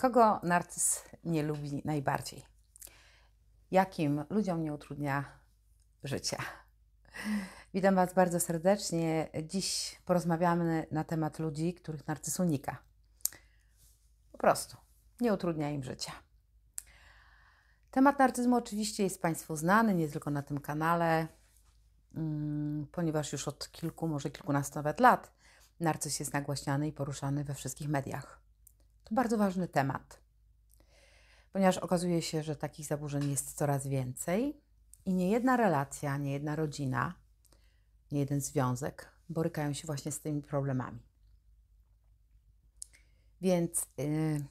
Kogo 0.00 0.40
narcyz 0.42 1.04
nie 1.24 1.42
lubi 1.42 1.82
najbardziej? 1.84 2.44
Jakim 3.70 4.24
ludziom 4.30 4.62
nie 4.62 4.72
utrudnia 4.72 5.24
życia? 6.04 6.38
Witam 7.74 7.94
Was 7.94 8.14
bardzo 8.14 8.40
serdecznie. 8.40 9.28
Dziś 9.42 9.98
porozmawiamy 10.04 10.86
na 10.90 11.04
temat 11.04 11.38
ludzi, 11.38 11.74
których 11.74 12.06
narcyz 12.06 12.40
unika. 12.40 12.76
Po 14.32 14.38
prostu 14.38 14.76
nie 15.20 15.34
utrudnia 15.34 15.70
im 15.70 15.84
życia. 15.84 16.12
Temat 17.90 18.18
narcyzmu 18.18 18.56
oczywiście 18.56 19.02
jest 19.02 19.22
Państwu 19.22 19.56
znany, 19.56 19.94
nie 19.94 20.08
tylko 20.08 20.30
na 20.30 20.42
tym 20.42 20.60
kanale, 20.60 21.28
mm, 22.14 22.86
ponieważ 22.92 23.32
już 23.32 23.48
od 23.48 23.72
kilku, 23.72 24.08
może 24.08 24.30
kilkunastu 24.30 24.78
nawet 24.78 25.00
lat 25.00 25.32
narcyz 25.80 26.20
jest 26.20 26.32
nagłaśniany 26.32 26.88
i 26.88 26.92
poruszany 26.92 27.44
we 27.44 27.54
wszystkich 27.54 27.88
mediach. 27.88 28.39
To 29.10 29.14
bardzo 29.14 29.38
ważny 29.38 29.68
temat, 29.68 30.20
ponieważ 31.52 31.78
okazuje 31.78 32.22
się, 32.22 32.42
że 32.42 32.56
takich 32.56 32.86
zaburzeń 32.86 33.30
jest 33.30 33.56
coraz 33.56 33.86
więcej 33.86 34.60
i 35.04 35.14
nie 35.14 35.30
jedna 35.30 35.56
relacja, 35.56 36.16
nie 36.16 36.32
jedna 36.32 36.56
rodzina, 36.56 37.14
nie 38.12 38.20
jeden 38.20 38.40
związek 38.40 39.12
borykają 39.28 39.72
się 39.72 39.86
właśnie 39.86 40.12
z 40.12 40.20
tymi 40.20 40.42
problemami. 40.42 41.02
Więc 43.40 43.86
yy, 43.96 44.44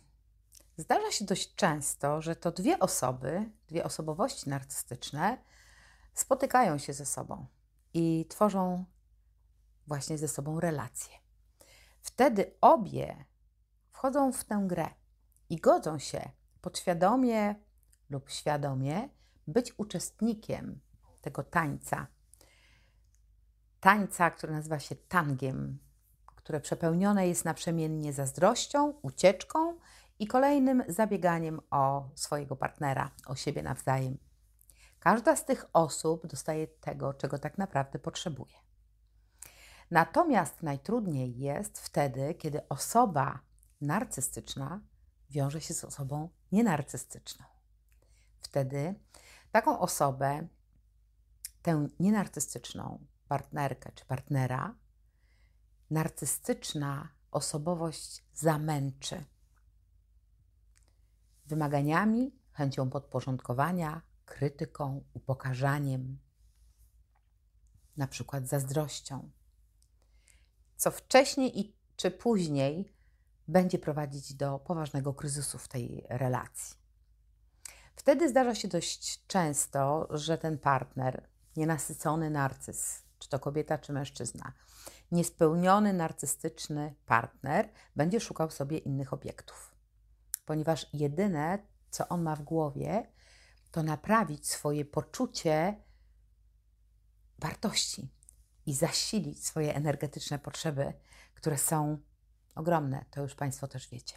zdarza 0.77 1.11
się 1.11 1.25
dość 1.25 1.55
często, 1.55 2.21
że 2.21 2.35
to 2.35 2.51
dwie 2.51 2.79
osoby, 2.79 3.51
dwie 3.67 3.83
osobowości 3.83 4.49
narcystyczne 4.49 5.37
spotykają 6.13 6.77
się 6.77 6.93
ze 6.93 7.05
sobą 7.05 7.45
i 7.93 8.25
tworzą 8.29 8.85
właśnie 9.87 10.17
ze 10.17 10.27
sobą 10.27 10.59
relacje. 10.59 11.13
Wtedy 12.01 12.51
obie 12.61 13.28
wchodzą 13.99 14.31
w 14.31 14.43
tę 14.43 14.63
grę 14.67 14.87
i 15.49 15.57
godzą 15.57 15.99
się 15.99 16.29
podświadomie 16.61 17.55
lub 18.09 18.29
świadomie 18.29 19.09
być 19.47 19.73
uczestnikiem 19.77 20.79
tego 21.21 21.43
tańca. 21.43 22.07
Tańca, 23.79 24.31
który 24.31 24.53
nazywa 24.53 24.79
się 24.79 24.95
tangiem, 24.95 25.79
które 26.35 26.59
przepełnione 26.59 27.27
jest 27.27 27.45
naprzemiennie 27.45 28.13
zazdrością, 28.13 28.93
ucieczką 29.01 29.77
i 30.19 30.27
kolejnym 30.27 30.83
zabieganiem 30.87 31.61
o 31.71 32.09
swojego 32.15 32.55
partnera, 32.55 33.11
o 33.25 33.35
siebie 33.35 33.63
nawzajem. 33.63 34.17
Każda 34.99 35.35
z 35.35 35.45
tych 35.45 35.65
osób 35.73 36.27
dostaje 36.27 36.67
tego, 36.67 37.13
czego 37.13 37.39
tak 37.39 37.57
naprawdę 37.57 37.99
potrzebuje. 37.99 38.55
Natomiast 39.91 40.63
najtrudniej 40.63 41.39
jest 41.39 41.79
wtedy, 41.79 42.33
kiedy 42.33 42.67
osoba 42.67 43.48
narcystyczna 43.81 44.81
wiąże 45.29 45.61
się 45.61 45.73
z 45.73 45.83
osobą 45.83 46.29
nienarcystyczną. 46.51 47.45
Wtedy 48.41 48.95
taką 49.51 49.79
osobę, 49.79 50.47
tę 51.61 51.87
nienarcystyczną 51.99 53.05
partnerkę 53.27 53.91
czy 53.91 54.05
partnera, 54.05 54.75
narcystyczna 55.89 57.09
osobowość 57.31 58.23
zamęczy 58.33 59.25
wymaganiami, 61.45 62.35
chęcią 62.51 62.89
podporządkowania, 62.89 64.01
krytyką, 64.25 65.03
upokarzaniem, 65.13 66.19
na 67.97 68.07
przykład 68.07 68.47
zazdrością, 68.47 69.31
co 70.75 70.91
wcześniej 70.91 71.59
i 71.59 71.75
czy 71.95 72.11
później 72.11 72.93
będzie 73.49 73.79
prowadzić 73.79 74.33
do 74.33 74.59
poważnego 74.59 75.13
kryzysu 75.13 75.57
w 75.57 75.67
tej 75.67 76.05
relacji. 76.09 76.75
Wtedy 77.95 78.29
zdarza 78.29 78.55
się 78.55 78.67
dość 78.67 79.27
często, 79.27 80.07
że 80.09 80.37
ten 80.37 80.57
partner, 80.57 81.27
nienasycony 81.55 82.29
narcyz, 82.29 83.03
czy 83.19 83.29
to 83.29 83.39
kobieta, 83.39 83.77
czy 83.77 83.93
mężczyzna, 83.93 84.53
niespełniony 85.11 85.93
narcystyczny 85.93 86.95
partner 87.05 87.69
będzie 87.95 88.19
szukał 88.19 88.51
sobie 88.51 88.77
innych 88.77 89.13
obiektów, 89.13 89.75
ponieważ 90.45 90.87
jedyne, 90.93 91.67
co 91.89 92.07
on 92.07 92.21
ma 92.21 92.35
w 92.35 92.41
głowie, 92.41 93.11
to 93.71 93.83
naprawić 93.83 94.47
swoje 94.47 94.85
poczucie 94.85 95.83
wartości 97.39 98.13
i 98.65 98.73
zasilić 98.73 99.45
swoje 99.45 99.75
energetyczne 99.75 100.39
potrzeby, 100.39 100.93
które 101.33 101.57
są 101.57 101.97
ogromne, 102.59 103.05
to 103.11 103.21
już 103.21 103.35
Państwo 103.35 103.67
też 103.67 103.89
wiecie. 103.89 104.15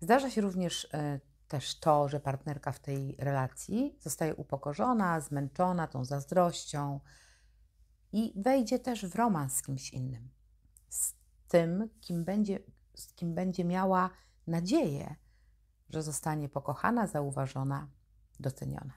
Zdarza 0.00 0.30
się 0.30 0.40
również 0.40 0.84
y, 0.84 1.20
też 1.48 1.80
to, 1.80 2.08
że 2.08 2.20
partnerka 2.20 2.72
w 2.72 2.80
tej 2.80 3.16
relacji 3.18 3.98
zostaje 4.00 4.34
upokorzona, 4.34 5.20
zmęczona 5.20 5.86
tą 5.86 6.04
zazdrością 6.04 7.00
i 8.12 8.32
wejdzie 8.36 8.78
też 8.78 9.06
w 9.06 9.14
romans 9.14 9.56
z 9.56 9.62
kimś 9.62 9.92
innym. 9.92 10.30
Z 10.88 11.14
tym, 11.48 11.88
kim 12.00 12.24
będzie, 12.24 12.58
z 12.94 13.14
kim 13.14 13.34
będzie 13.34 13.64
miała 13.64 14.10
nadzieję, 14.46 15.16
że 15.90 16.02
zostanie 16.02 16.48
pokochana, 16.48 17.06
zauważona, 17.06 17.88
doceniona. 18.40 18.94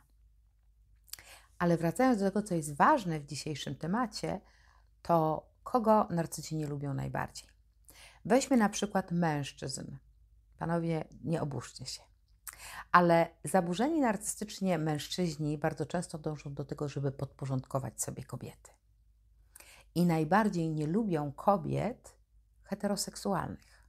Ale 1.57 1.77
wracając 1.77 2.19
do 2.19 2.25
tego, 2.25 2.43
co 2.43 2.55
jest 2.55 2.75
ważne 2.75 3.19
w 3.19 3.25
dzisiejszym 3.25 3.75
temacie, 3.75 4.41
to 5.01 5.47
kogo 5.63 6.07
narcyci 6.09 6.55
nie 6.55 6.67
lubią 6.67 6.93
najbardziej? 6.93 7.54
Weźmy 8.25 8.57
na 8.57 8.69
przykład 8.69 9.11
mężczyzn. 9.11 9.97
Panowie, 10.57 11.05
nie 11.23 11.41
oburzcie 11.41 11.85
się. 11.85 12.01
Ale 12.91 13.27
zaburzeni 13.43 14.01
narcystycznie 14.01 14.77
mężczyźni 14.77 15.57
bardzo 15.57 15.85
często 15.85 16.17
dążą 16.17 16.53
do 16.53 16.65
tego, 16.65 16.89
żeby 16.89 17.11
podporządkować 17.11 18.01
sobie 18.01 18.23
kobiety. 18.23 18.71
I 19.95 20.05
najbardziej 20.05 20.69
nie 20.69 20.87
lubią 20.87 21.31
kobiet 21.31 22.15
heteroseksualnych. 22.63 23.85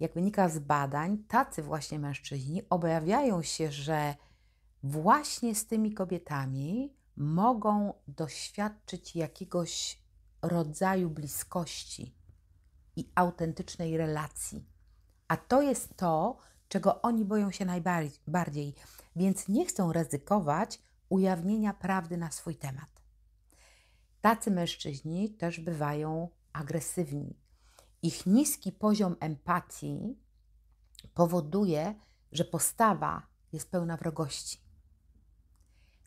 Jak 0.00 0.14
wynika 0.14 0.48
z 0.48 0.58
badań, 0.58 1.18
tacy 1.18 1.62
właśnie 1.62 1.98
mężczyźni 1.98 2.62
objawiają 2.70 3.42
się, 3.42 3.72
że 3.72 4.14
właśnie 4.82 5.54
z 5.54 5.66
tymi 5.66 5.94
kobietami 5.94 6.96
mogą 7.16 7.94
doświadczyć 8.08 9.16
jakiegoś 9.16 10.02
rodzaju 10.42 11.10
bliskości, 11.10 12.19
i 13.00 13.12
autentycznej 13.14 13.96
relacji. 13.96 14.64
A 15.28 15.36
to 15.36 15.62
jest 15.62 15.96
to, 15.96 16.36
czego 16.68 17.02
oni 17.02 17.24
boją 17.24 17.50
się 17.50 17.64
najbardziej, 17.64 18.74
więc 19.16 19.48
nie 19.48 19.66
chcą 19.66 19.92
ryzykować 19.92 20.82
ujawnienia 21.08 21.74
prawdy 21.74 22.16
na 22.16 22.30
swój 22.30 22.56
temat. 22.56 23.02
Tacy 24.20 24.50
mężczyźni 24.50 25.30
też 25.30 25.60
bywają 25.60 26.28
agresywni. 26.52 27.36
Ich 28.02 28.26
niski 28.26 28.72
poziom 28.72 29.16
empatii 29.20 30.18
powoduje, 31.14 31.94
że 32.32 32.44
postawa 32.44 33.26
jest 33.52 33.70
pełna 33.70 33.96
wrogości. 33.96 34.58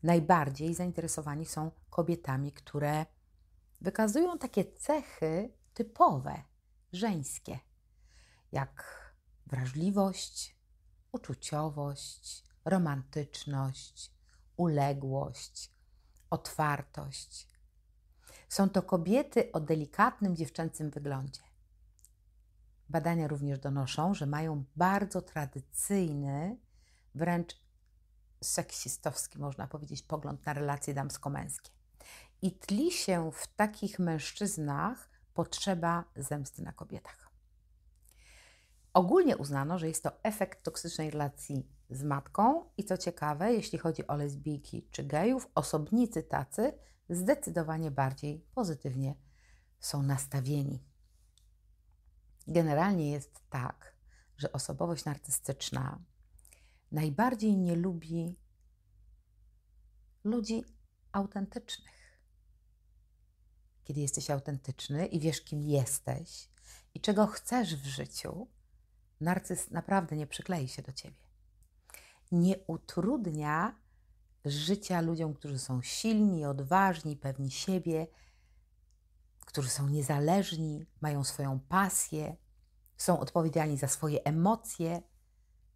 Najbardziej 0.04 0.74
zainteresowani 0.74 1.46
są 1.46 1.72
kobietami, 1.90 2.52
które 2.52 3.06
wykazują 3.82 4.38
takie 4.38 4.66
cechy 4.66 5.54
typowe 5.74 6.44
żeńskie, 6.94 7.60
jak 8.52 9.04
wrażliwość, 9.48 10.58
uczuciowość, 11.12 12.44
romantyczność, 12.66 14.12
uległość, 14.58 15.72
otwartość. 16.30 17.48
Są 18.50 18.70
to 18.70 18.82
kobiety 18.82 19.52
o 19.52 19.60
delikatnym 19.60 20.36
dziewczęcym 20.36 20.90
wyglądzie. 20.90 21.42
Badania 22.90 23.28
również 23.28 23.60
donoszą, 23.60 24.14
że 24.14 24.26
mają 24.26 24.64
bardzo 24.76 25.22
tradycyjny, 25.22 26.58
wręcz 27.16 27.64
seksistowski, 28.44 29.40
można 29.40 29.68
powiedzieć, 29.68 30.02
pogląd 30.02 30.46
na 30.46 30.54
relacje 30.54 30.94
damsko-męskie. 30.94 31.72
I 32.42 32.52
tli 32.52 32.92
się 32.92 33.32
w 33.32 33.48
takich 33.48 34.00
mężczyznach 34.00 35.10
potrzeba 35.34 36.04
zemsty 36.16 36.62
na 36.62 36.74
kobietach. 36.74 37.30
Ogólnie 38.94 39.38
uznano, 39.38 39.80
że 39.80 39.88
jest 39.88 40.04
to 40.04 40.24
efekt 40.24 40.64
toksycznej 40.64 41.12
relacji 41.12 41.68
z 41.90 42.04
matką 42.04 42.70
i 42.78 42.84
co 42.84 42.98
ciekawe, 42.98 43.54
jeśli 43.54 43.80
chodzi 43.80 44.08
o 44.08 44.16
lesbijki 44.16 44.88
czy 44.92 45.04
gejów, 45.04 45.50
osobnicy 45.56 46.24
tacy 46.24 46.74
zdecydowanie 47.10 47.92
bardziej 47.92 48.46
pozytywnie 48.56 49.16
są 49.80 50.04
nastawieni. 50.04 50.84
Generalnie 52.48 53.12
jest 53.12 53.40
tak, 53.50 53.96
że 54.38 54.52
osobowość 54.52 55.06
narcystyczna 55.06 56.00
najbardziej 56.92 57.58
nie 57.58 57.76
lubi 57.76 58.40
ludzi 60.24 60.64
autentycznych. 61.12 62.03
Kiedy 63.84 64.02
jesteś 64.02 64.30
autentyczny 64.30 65.06
i 65.06 65.20
wiesz, 65.20 65.42
kim 65.42 65.62
jesteś 65.62 66.50
i 66.94 67.02
czego 67.02 67.28
chcesz 67.28 67.76
w 67.76 67.86
życiu, 67.86 68.48
narcyz 69.22 69.72
naprawdę 69.72 70.16
nie 70.16 70.28
przyklei 70.28 70.68
się 70.68 70.82
do 70.82 70.94
ciebie. 70.94 71.18
Nie 72.32 72.58
utrudnia 72.68 73.76
życia 74.46 75.02
ludziom, 75.02 75.34
którzy 75.34 75.60
są 75.60 75.82
silni, 75.82 76.46
odważni, 76.46 77.18
pewni 77.18 77.52
siebie, 77.52 78.08
którzy 79.46 79.70
są 79.70 79.90
niezależni, 79.90 80.86
mają 81.02 81.24
swoją 81.24 81.60
pasję, 81.60 82.36
są 82.98 83.20
odpowiedzialni 83.20 83.78
za 83.78 83.88
swoje 83.88 84.24
emocje. 84.24 85.02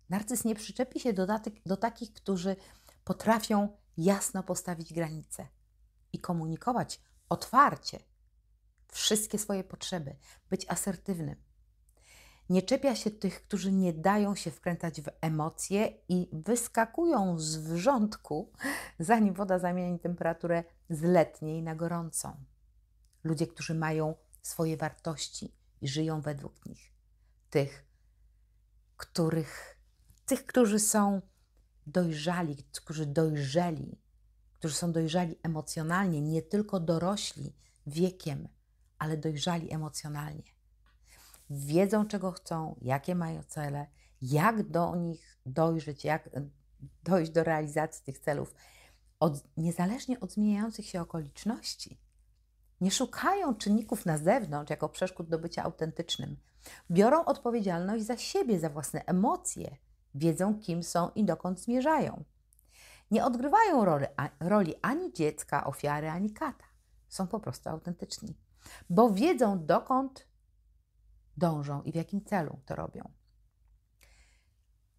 Narcyz 0.09 0.43
nie 0.43 0.55
przyczepi 0.55 0.99
się 0.99 1.13
do, 1.13 1.27
do 1.65 1.77
takich, 1.77 2.13
którzy 2.13 2.55
potrafią 3.03 3.77
jasno 3.97 4.43
postawić 4.43 4.93
granice 4.93 5.47
i 6.13 6.19
komunikować 6.19 7.01
otwarcie 7.29 7.99
wszystkie 8.87 9.39
swoje 9.39 9.63
potrzeby, 9.63 10.15
być 10.49 10.65
asertywnym. 10.69 11.35
Nie 12.49 12.61
czepia 12.61 12.95
się 12.95 13.11
tych, 13.11 13.43
którzy 13.43 13.71
nie 13.71 13.93
dają 13.93 14.35
się 14.35 14.51
wkręcać 14.51 15.01
w 15.01 15.09
emocje 15.21 15.93
i 16.09 16.29
wyskakują 16.33 17.39
z 17.39 17.57
wrzątku, 17.57 18.51
zanim 18.99 19.33
woda 19.33 19.59
zamieni 19.59 19.99
temperaturę 19.99 20.63
z 20.89 21.01
letniej 21.01 21.63
na 21.63 21.75
gorącą. 21.75 22.43
Ludzie, 23.23 23.47
którzy 23.47 23.75
mają 23.75 24.15
swoje 24.41 24.77
wartości 24.77 25.55
i 25.81 25.87
żyją 25.87 26.21
według 26.21 26.65
nich. 26.65 26.93
Tych, 27.49 27.85
których, 28.97 29.79
tych, 30.25 30.45
którzy 30.45 30.79
są 30.79 31.21
dojrzali, 31.87 32.55
którzy 32.83 33.05
dojrzeli, 33.05 34.01
którzy 34.59 34.75
są 34.75 34.91
dojrzali 34.91 35.35
emocjonalnie, 35.43 36.21
nie 36.21 36.41
tylko 36.41 36.79
dorośli 36.79 37.53
wiekiem, 37.87 38.47
ale 38.97 39.17
dojrzali 39.17 39.73
emocjonalnie. 39.73 40.43
Wiedzą, 41.49 42.07
czego 42.07 42.31
chcą, 42.31 42.75
jakie 42.81 43.15
mają 43.15 43.43
cele, 43.43 43.87
jak 44.21 44.69
do 44.69 44.95
nich 44.95 45.37
dojrzeć, 45.45 46.05
jak 46.05 46.29
dojść 47.03 47.31
do 47.31 47.43
realizacji 47.43 48.03
tych 48.03 48.19
celów, 48.19 48.55
od, 49.19 49.43
niezależnie 49.57 50.19
od 50.19 50.33
zmieniających 50.33 50.85
się 50.85 51.01
okoliczności. 51.01 51.99
Nie 52.81 52.91
szukają 52.91 53.55
czynników 53.55 54.05
na 54.05 54.17
zewnątrz 54.17 54.69
jako 54.69 54.89
przeszkód 54.89 55.29
do 55.29 55.39
bycia 55.39 55.63
autentycznym. 55.63 56.37
Biorą 56.91 57.25
odpowiedzialność 57.25 58.05
za 58.05 58.17
siebie, 58.17 58.59
za 58.59 58.69
własne 58.69 59.05
emocje, 59.05 59.77
wiedzą, 60.15 60.59
kim 60.59 60.83
są 60.83 61.09
i 61.09 61.23
dokąd 61.23 61.59
zmierzają. 61.59 62.23
Nie 63.11 63.25
odgrywają 63.25 63.85
roli, 63.85 64.05
roli 64.39 64.75
ani 64.81 65.13
dziecka, 65.13 65.63
ofiary, 65.63 66.09
ani 66.09 66.33
kata. 66.33 66.65
Są 67.07 67.27
po 67.27 67.39
prostu 67.39 67.69
autentyczni, 67.69 68.37
bo 68.89 69.09
wiedzą, 69.09 69.65
dokąd 69.65 70.27
dążą 71.37 71.81
i 71.81 71.91
w 71.91 71.95
jakim 71.95 72.25
celu 72.25 72.59
to 72.65 72.75
robią. 72.75 73.11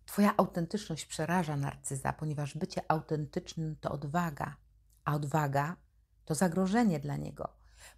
Twoja 0.07 0.37
autentyczność 0.37 1.07
przeraża 1.07 1.57
narcyza, 1.57 2.13
ponieważ 2.13 2.55
bycie 2.55 2.83
autentycznym 2.89 3.77
to 3.81 3.91
odwaga, 3.91 4.57
a 5.05 5.15
odwaga 5.15 5.77
to 6.25 6.35
zagrożenie 6.35 7.01
dla 7.01 7.17
niego, 7.17 7.49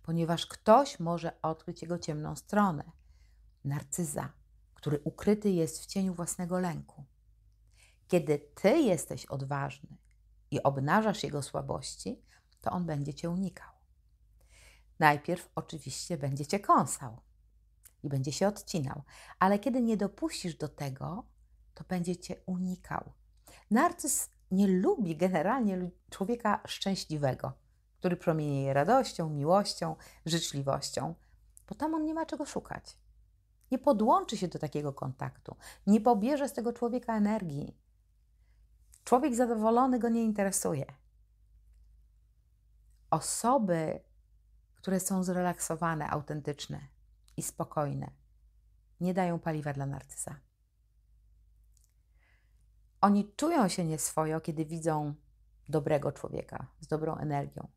ponieważ 0.02 0.46
ktoś 0.46 1.00
może 1.00 1.42
odkryć 1.42 1.82
jego 1.82 1.98
ciemną 1.98 2.36
stronę. 2.36 2.84
Narcyza, 3.64 4.32
który 4.74 5.00
ukryty 5.04 5.50
jest 5.50 5.82
w 5.82 5.86
cieniu 5.86 6.14
własnego 6.14 6.60
lęku. 6.60 7.04
Kiedy 8.10 8.38
ty 8.38 8.78
jesteś 8.78 9.26
odważny 9.26 9.96
i 10.50 10.62
obnażasz 10.62 11.22
jego 11.22 11.42
słabości, 11.42 12.22
to 12.60 12.70
on 12.70 12.86
będzie 12.86 13.14
cię 13.14 13.30
unikał. 13.30 13.72
Najpierw 14.98 15.50
oczywiście 15.54 16.18
będzie 16.18 16.46
cię 16.46 16.60
kąsał 16.60 17.20
i 18.02 18.08
będzie 18.08 18.32
się 18.32 18.48
odcinał, 18.48 19.02
ale 19.38 19.58
kiedy 19.58 19.82
nie 19.82 19.96
dopuścisz 19.96 20.54
do 20.54 20.68
tego, 20.68 21.24
to 21.74 21.84
będzie 21.88 22.16
cię 22.16 22.36
unikał. 22.46 23.12
Narcyz 23.70 24.30
nie 24.50 24.66
lubi 24.68 25.16
generalnie 25.16 25.90
człowieka 26.10 26.62
szczęśliwego, 26.66 27.52
który 27.98 28.16
promienieje 28.16 28.72
radością, 28.72 29.30
miłością, 29.30 29.96
życzliwością, 30.26 31.14
bo 31.68 31.74
tam 31.74 31.94
on 31.94 32.04
nie 32.04 32.14
ma 32.14 32.26
czego 32.26 32.46
szukać. 32.46 32.98
Nie 33.70 33.78
podłączy 33.78 34.36
się 34.36 34.48
do 34.48 34.58
takiego 34.58 34.92
kontaktu, 34.92 35.56
nie 35.86 36.00
pobierze 36.00 36.48
z 36.48 36.52
tego 36.52 36.72
człowieka 36.72 37.16
energii, 37.16 37.89
Człowiek 39.04 39.34
zadowolony 39.34 39.98
go 39.98 40.08
nie 40.08 40.24
interesuje. 40.24 40.86
Osoby, 43.10 44.00
które 44.74 45.00
są 45.00 45.22
zrelaksowane, 45.22 46.10
autentyczne 46.10 46.88
i 47.36 47.42
spokojne, 47.42 48.10
nie 49.00 49.14
dają 49.14 49.38
paliwa 49.38 49.72
dla 49.72 49.86
narcyza. 49.86 50.40
Oni 53.00 53.32
czują 53.36 53.68
się 53.68 53.84
nieswojo, 53.84 54.40
kiedy 54.40 54.64
widzą 54.64 55.14
dobrego 55.68 56.12
człowieka 56.12 56.66
z 56.80 56.86
dobrą 56.86 57.16
energią. 57.16 57.68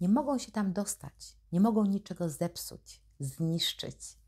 Nie 0.00 0.08
mogą 0.08 0.38
się 0.38 0.52
tam 0.52 0.72
dostać, 0.72 1.36
nie 1.52 1.60
mogą 1.60 1.84
niczego 1.84 2.28
zepsuć, 2.28 3.02
zniszczyć. 3.20 4.18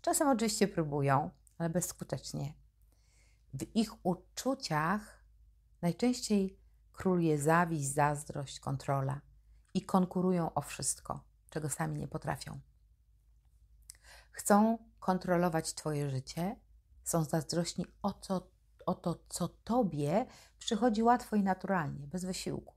Czasem 0.00 0.28
oczywiście 0.28 0.68
próbują, 0.68 1.30
ale 1.58 1.70
bezskutecznie. 1.70 2.54
W 3.54 3.76
ich 3.76 4.06
uczuciach 4.06 5.15
Najczęściej 5.82 6.58
króluje 6.92 7.38
zawiść, 7.38 7.92
zazdrość, 7.92 8.60
kontrola 8.60 9.20
i 9.74 9.82
konkurują 9.82 10.54
o 10.54 10.60
wszystko, 10.60 11.24
czego 11.50 11.70
sami 11.70 11.98
nie 11.98 12.08
potrafią. 12.08 12.60
Chcą 14.32 14.78
kontrolować 15.00 15.74
Twoje 15.74 16.10
życie, 16.10 16.56
są 17.04 17.24
zazdrośni 17.24 17.86
o, 18.02 18.14
o 18.86 18.94
to, 18.94 19.24
co 19.28 19.48
Tobie 19.48 20.26
przychodzi 20.58 21.02
łatwo 21.02 21.36
i 21.36 21.42
naturalnie, 21.42 22.06
bez 22.06 22.24
wysiłku, 22.24 22.74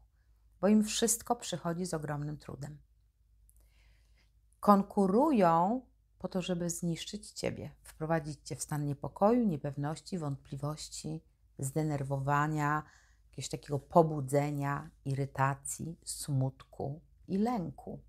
bo 0.62 0.68
im 0.68 0.84
wszystko 0.84 1.36
przychodzi 1.36 1.86
z 1.86 1.94
ogromnym 1.94 2.38
trudem. 2.38 2.78
Konkurują 4.60 5.82
po 6.20 6.28
to, 6.28 6.42
żeby 6.42 6.70
zniszczyć 6.70 7.32
Ciebie, 7.32 7.76
wprowadzić 7.82 8.40
Cię 8.44 8.56
w 8.56 8.62
stan 8.62 8.86
niepokoju, 8.86 9.46
niepewności, 9.46 10.18
wątpliwości, 10.18 11.24
zdenerwowania, 11.60 12.84
jakiegoś 13.30 13.50
takiego 13.50 13.80
pobudzenia, 13.80 14.90
irytacji, 15.06 15.98
smutku 16.04 17.02
i 17.28 17.38
lęku. 17.38 18.00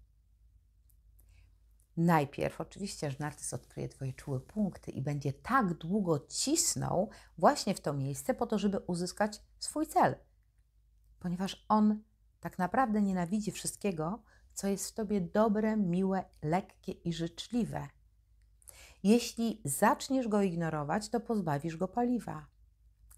Najpierw 1.96 2.60
oczywiście, 2.60 3.10
że 3.10 3.16
narcyz 3.20 3.54
odkryje 3.54 3.88
Twoje 3.88 4.12
czułe 4.12 4.40
punkty 4.40 4.90
i 4.90 5.02
będzie 5.02 5.32
tak 5.32 5.74
długo 5.74 6.18
cisnął 6.18 7.10
właśnie 7.38 7.74
w 7.74 7.80
to 7.80 7.92
miejsce 7.92 8.34
po 8.34 8.46
to, 8.46 8.58
żeby 8.58 8.78
uzyskać 8.78 9.42
swój 9.58 9.86
cel. 9.86 10.14
Ponieważ 11.18 11.66
on 11.68 12.02
tak 12.40 12.58
naprawdę 12.58 13.02
nienawidzi 13.02 13.50
wszystkiego, 13.52 14.22
co 14.54 14.68
jest 14.68 14.90
w 14.90 14.94
Tobie 14.94 15.20
dobre, 15.20 15.76
miłe, 15.76 16.24
lekkie 16.42 16.92
i 16.92 17.12
życzliwe. 17.12 17.88
Jeśli 19.02 19.60
zaczniesz 19.64 20.28
go 20.28 20.42
ignorować, 20.42 21.08
to 21.08 21.20
pozbawisz 21.20 21.76
go 21.76 21.88
paliwa 21.88 22.46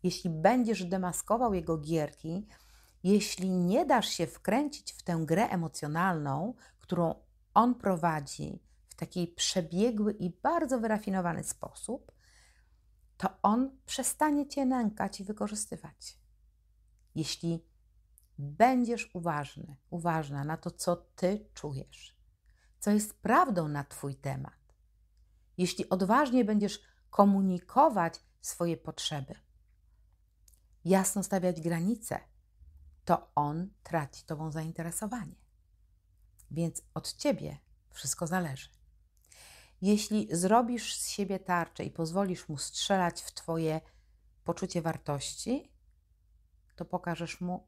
jeśli 0.03 0.31
będziesz 0.31 0.85
demaskował 0.85 1.55
jego 1.55 1.79
gierki, 1.79 2.47
jeśli 3.03 3.51
nie 3.51 3.87
dasz 3.87 4.09
się 4.09 4.27
wkręcić 4.27 4.93
w 4.93 5.03
tę 5.03 5.23
grę 5.27 5.49
emocjonalną, 5.49 6.55
którą 6.81 7.15
on 7.55 7.75
prowadzi 7.75 8.63
w 8.89 8.95
taki 8.95 9.29
przebiegły 9.29 10.13
i 10.13 10.31
bardzo 10.31 10.81
wyrafinowany 10.81 11.45
sposób, 11.45 12.13
to 13.17 13.29
on 13.43 13.79
przestanie 13.87 14.49
cię 14.49 14.67
nękać 14.67 15.21
i 15.21 15.25
wykorzystywać. 15.25 16.19
Jeśli 17.15 17.65
będziesz 18.39 19.11
uważny, 19.15 19.77
uważna 19.91 20.45
na 20.45 20.57
to, 20.57 20.71
co 20.71 20.97
ty 20.97 21.49
czujesz, 21.55 22.17
co 22.79 22.91
jest 22.91 23.15
prawdą 23.15 23.69
na 23.69 23.85
twój 23.85 24.15
temat, 24.15 24.75
jeśli 25.59 25.89
odważnie 25.89 26.45
będziesz 26.45 26.81
komunikować 27.11 28.21
swoje 28.41 28.77
potrzeby, 28.77 29.35
jasno 30.85 31.23
stawiać 31.23 31.61
granice, 31.61 32.21
to 33.05 33.31
on 33.35 33.71
traci 33.83 34.25
Tobą 34.25 34.51
zainteresowanie. 34.51 35.35
Więc 36.51 36.83
od 36.95 37.13
Ciebie 37.17 37.59
wszystko 37.91 38.27
zależy. 38.27 38.69
Jeśli 39.83 40.29
zrobisz 40.31 40.97
z 40.97 41.09
siebie 41.09 41.39
tarczę 41.39 41.85
i 41.85 41.91
pozwolisz 41.91 42.49
mu 42.49 42.59
strzelać 42.59 43.23
w 43.23 43.33
Twoje 43.33 43.81
poczucie 44.45 44.83
wartości, 44.83 45.73
to 46.77 46.85
pokażesz 46.85 47.41
mu 47.41 47.67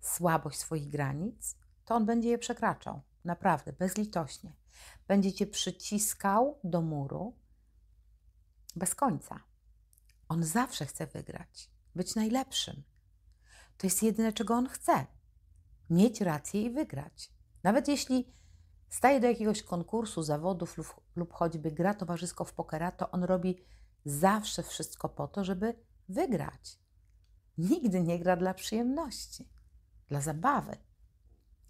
słabość 0.00 0.58
swoich 0.58 0.88
granic, 0.88 1.56
to 1.84 1.94
on 1.94 2.06
będzie 2.06 2.28
je 2.28 2.38
przekraczał. 2.38 3.02
Naprawdę, 3.24 3.72
bezlitośnie. 3.72 4.52
Będzie 5.08 5.32
cię 5.32 5.46
przyciskał 5.46 6.58
do 6.64 6.82
muru 6.82 7.36
bez 8.76 8.94
końca. 8.94 9.40
On 10.28 10.44
zawsze 10.44 10.86
chce 10.86 11.06
wygrać, 11.06 11.70
być 11.94 12.14
najlepszym. 12.14 12.82
To 13.76 13.86
jest 13.86 14.02
jedyne, 14.02 14.32
czego 14.32 14.54
on 14.54 14.68
chce. 14.68 15.06
Mieć 15.90 16.20
rację 16.20 16.62
i 16.62 16.70
wygrać. 16.70 17.32
Nawet 17.62 17.88
jeśli 17.88 18.32
staje 18.88 19.20
do 19.20 19.26
jakiegoś 19.26 19.62
konkursu, 19.62 20.22
zawodów 20.22 20.78
lub, 20.78 20.86
lub 21.16 21.32
choćby 21.32 21.72
gra 21.72 21.94
towarzysko 21.94 22.44
w 22.44 22.52
pokera, 22.52 22.92
to 22.92 23.10
on 23.10 23.24
robi 23.24 23.64
zawsze 24.04 24.62
wszystko 24.62 25.08
po 25.08 25.28
to, 25.28 25.44
żeby 25.44 25.74
wygrać. 26.08 26.78
Nigdy 27.58 28.02
nie 28.02 28.18
gra 28.18 28.36
dla 28.36 28.54
przyjemności, 28.54 29.48
dla 30.08 30.20
zabawy. 30.20 30.76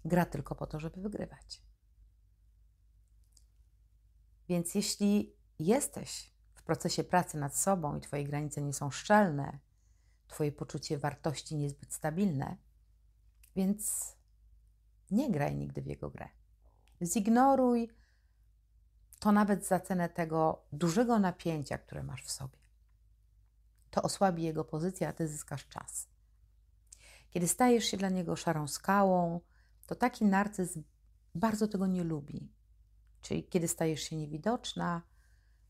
Gra 0.05 0.25
tylko 0.25 0.55
po 0.55 0.67
to, 0.67 0.79
żeby 0.79 1.01
wygrywać. 1.01 1.61
Więc 4.49 4.75
jeśli 4.75 5.35
jesteś 5.59 6.33
w 6.53 6.63
procesie 6.63 7.03
pracy 7.03 7.37
nad 7.37 7.57
sobą 7.57 7.97
i 7.97 8.01
Twoje 8.01 8.23
granice 8.23 8.61
nie 8.61 8.73
są 8.73 8.91
szczelne, 8.91 9.59
Twoje 10.33 10.51
poczucie 10.51 10.97
wartości 10.97 11.55
niezbyt 11.55 11.93
stabilne, 11.93 12.57
więc 13.55 14.13
nie 15.11 15.31
graj 15.31 15.55
nigdy 15.55 15.81
w 15.81 15.85
jego 15.85 16.09
grę. 16.09 16.29
Zignoruj 17.01 17.89
to 19.19 19.31
nawet 19.31 19.67
za 19.67 19.79
cenę 19.79 20.09
tego 20.09 20.65
dużego 20.71 21.19
napięcia, 21.19 21.77
które 21.77 22.03
masz 22.03 22.23
w 22.23 22.31
sobie. 22.31 22.57
To 23.91 24.01
osłabi 24.01 24.43
jego 24.43 24.65
pozycję, 24.65 25.07
a 25.07 25.13
ty 25.13 25.27
zyskasz 25.27 25.67
czas. 25.67 26.07
Kiedy 27.29 27.47
stajesz 27.47 27.85
się 27.85 27.97
dla 27.97 28.09
niego 28.09 28.35
szarą 28.35 28.67
skałą, 28.67 29.41
to 29.87 29.95
taki 29.95 30.25
narcyz 30.25 30.79
bardzo 31.35 31.67
tego 31.67 31.87
nie 31.87 32.03
lubi. 32.03 32.51
Czyli 33.21 33.43
kiedy 33.43 33.67
stajesz 33.67 34.01
się 34.01 34.15
niewidoczna, 34.15 35.01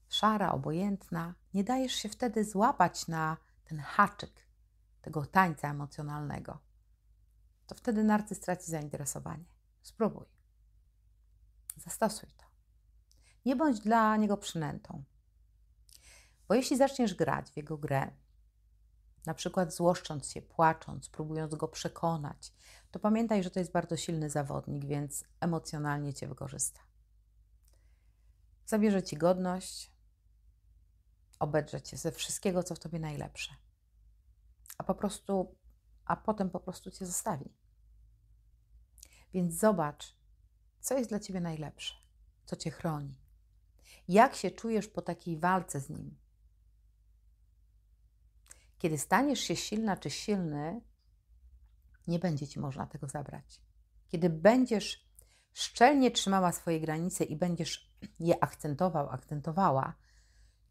szara, 0.10 0.52
obojętna, 0.52 1.36
nie 1.54 1.64
dajesz 1.64 1.94
się 1.94 2.10
wtedy 2.10 2.46
złapać 2.46 3.08
na 3.08 3.38
ten 3.66 3.80
haczyk 3.80 4.43
tego 5.04 5.26
tańca 5.26 5.70
emocjonalnego, 5.70 6.60
to 7.68 7.76
wtedy 7.76 8.04
narcyz 8.04 8.40
traci 8.40 8.72
zainteresowanie. 8.72 9.46
Spróbuj. 9.82 10.26
Zastosuj 11.78 12.30
to. 12.38 12.46
Nie 13.46 13.56
bądź 13.56 13.80
dla 13.80 14.18
niego 14.18 14.38
przynętą. 14.38 15.04
Bo 16.48 16.56
jeśli 16.56 16.78
zaczniesz 16.78 17.14
grać 17.14 17.52
w 17.52 17.58
jego 17.58 17.78
grę, 17.78 18.12
na 19.26 19.34
przykład 19.34 19.74
złoszcząc 19.74 20.32
się, 20.32 20.42
płacząc, 20.42 21.10
próbując 21.10 21.56
go 21.56 21.68
przekonać, 21.68 22.54
to 22.92 23.00
pamiętaj, 23.00 23.44
że 23.44 23.52
to 23.52 23.60
jest 23.60 23.72
bardzo 23.72 23.98
silny 23.98 24.30
zawodnik, 24.30 24.86
więc 24.86 25.24
emocjonalnie 25.40 26.14
cię 26.14 26.28
wykorzysta. 26.28 26.80
Zabierze 28.66 29.04
ci 29.04 29.18
godność, 29.18 29.92
obedrze 31.40 31.82
cię 31.82 31.98
ze 31.98 32.12
wszystkiego, 32.12 32.64
co 32.64 32.76
w 32.76 32.80
tobie 32.80 33.00
najlepsze, 33.00 33.56
a 34.78 34.84
po 34.84 34.96
prostu, 34.96 35.56
a 36.06 36.16
potem 36.16 36.50
po 36.50 36.60
prostu 36.60 36.92
cię 36.92 37.06
zostawi. 37.06 37.54
Więc 39.34 39.54
zobacz, 39.60 40.16
co 40.80 40.98
jest 40.98 41.10
dla 41.10 41.20
ciebie 41.20 41.42
najlepsze, 41.42 41.94
co 42.46 42.56
cię 42.56 42.72
chroni. 42.72 43.20
Jak 44.08 44.36
się 44.36 44.52
czujesz 44.52 44.88
po 44.88 45.02
takiej 45.02 45.40
walce 45.40 45.80
z 45.80 45.90
nim? 45.90 46.18
Kiedy 48.78 48.98
staniesz 48.98 49.40
się 49.40 49.56
silna 49.56 49.98
czy 49.98 50.10
silny, 50.10 50.82
nie 52.08 52.20
będzie 52.20 52.48
ci 52.48 52.60
można 52.60 52.88
tego 52.88 53.08
zabrać. 53.08 53.62
Kiedy 54.08 54.30
będziesz 54.30 55.10
szczelnie 55.54 56.12
trzymała 56.12 56.52
swoje 56.52 56.80
granice 56.80 57.24
i 57.24 57.36
będziesz 57.36 57.94
je 58.20 58.44
akcentował, 58.44 59.10
akcentowała, 59.10 59.96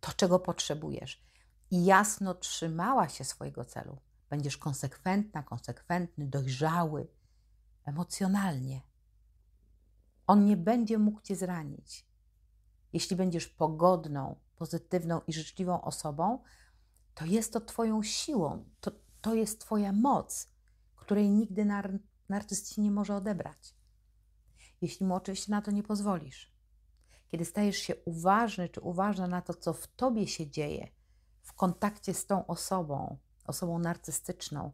to 0.00 0.12
czego 0.12 0.38
potrzebujesz, 0.38 1.25
i 1.72 1.84
jasno 1.84 2.34
trzymała 2.34 3.08
się 3.08 3.24
swojego 3.24 3.64
celu, 3.64 4.00
będziesz 4.30 4.56
konsekwentna, 4.56 5.42
konsekwentny, 5.42 6.26
dojrzały 6.26 7.08
emocjonalnie. 7.84 8.80
On 10.26 10.44
nie 10.44 10.56
będzie 10.56 10.98
mógł 10.98 11.20
cię 11.20 11.36
zranić. 11.36 12.06
Jeśli 12.92 13.16
będziesz 13.16 13.48
pogodną, 13.48 14.40
pozytywną 14.56 15.20
i 15.26 15.32
życzliwą 15.32 15.82
osobą, 15.82 16.42
to 17.14 17.24
jest 17.24 17.52
to 17.52 17.60
Twoją 17.60 18.02
siłą, 18.02 18.64
to, 18.80 18.90
to 19.20 19.34
jest 19.34 19.60
Twoja 19.60 19.92
moc, 19.92 20.48
której 20.96 21.30
nigdy 21.30 21.64
nar 21.64 21.98
narcyz 22.28 22.78
nie 22.78 22.90
może 22.90 23.16
odebrać. 23.16 23.74
Jeśli 24.80 25.06
mu 25.06 25.14
oczywiście 25.14 25.50
na 25.50 25.62
to 25.62 25.70
nie 25.70 25.82
pozwolisz. 25.82 26.52
Kiedy 27.28 27.44
stajesz 27.44 27.76
się 27.76 27.94
uważny 28.04 28.68
czy 28.68 28.80
uważna 28.80 29.26
na 29.26 29.42
to, 29.42 29.54
co 29.54 29.72
w 29.72 29.86
Tobie 29.86 30.26
się 30.26 30.50
dzieje, 30.50 30.88
w 31.42 31.52
kontakcie 31.52 32.14
z 32.14 32.26
tą 32.26 32.46
osobą, 32.46 33.18
osobą 33.46 33.78
narcystyczną, 33.78 34.72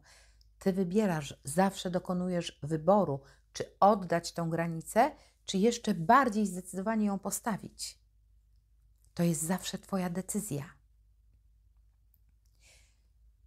Ty 0.59 0.73
wybierasz, 0.73 1.39
zawsze 1.43 1.89
dokonujesz 1.89 2.59
wyboru, 2.63 3.21
czy 3.53 3.79
oddać 3.79 4.33
tą 4.33 4.49
granicę, 4.49 5.11
czy 5.45 5.57
jeszcze 5.57 5.93
bardziej 5.93 6.45
zdecydowanie 6.45 7.05
ją 7.05 7.19
postawić. 7.19 7.99
To 9.13 9.23
jest 9.23 9.41
zawsze 9.41 9.77
Twoja 9.77 10.09
decyzja. 10.09 10.65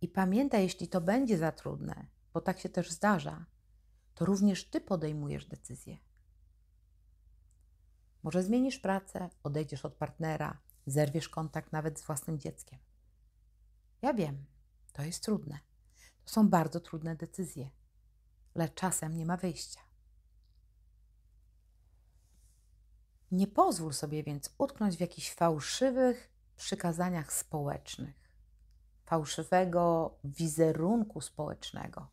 I 0.00 0.08
pamiętaj, 0.08 0.62
jeśli 0.62 0.88
to 0.88 1.00
będzie 1.00 1.38
za 1.38 1.52
trudne, 1.52 2.06
bo 2.32 2.40
tak 2.40 2.58
się 2.58 2.68
też 2.68 2.90
zdarza, 2.90 3.44
to 4.14 4.24
również 4.24 4.70
Ty 4.70 4.80
podejmujesz 4.80 5.46
decyzję. 5.46 5.98
Może 8.22 8.42
zmienisz 8.42 8.78
pracę, 8.78 9.30
odejdziesz 9.42 9.84
od 9.84 9.94
partnera, 9.94 10.58
zerwiesz 10.86 11.28
kontakt 11.28 11.72
nawet 11.72 12.00
z 12.00 12.02
własnym 12.02 12.38
dzieckiem. 12.38 12.78
Ja 14.02 14.14
wiem, 14.14 14.44
to 14.92 15.02
jest 15.02 15.22
trudne. 15.22 15.58
To 16.24 16.32
są 16.32 16.48
bardzo 16.48 16.80
trudne 16.80 17.16
decyzje, 17.16 17.70
lecz 18.54 18.74
czasem 18.74 19.16
nie 19.16 19.26
ma 19.26 19.36
wyjścia. 19.36 19.80
Nie 23.30 23.46
pozwól 23.46 23.92
sobie 23.92 24.22
więc 24.22 24.54
utknąć 24.58 24.96
w 24.96 25.00
jakichś 25.00 25.34
fałszywych 25.34 26.32
przykazaniach 26.56 27.32
społecznych 27.32 28.22
fałszywego 29.12 30.14
wizerunku 30.24 31.20
społecznego, 31.20 32.08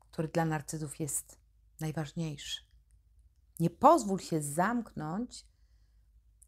który 0.00 0.28
dla 0.28 0.44
narcyzów 0.44 1.00
jest 1.00 1.38
najważniejszy. 1.80 2.62
Nie 3.60 3.70
pozwól 3.70 4.18
się 4.18 4.42
zamknąć 4.42 5.46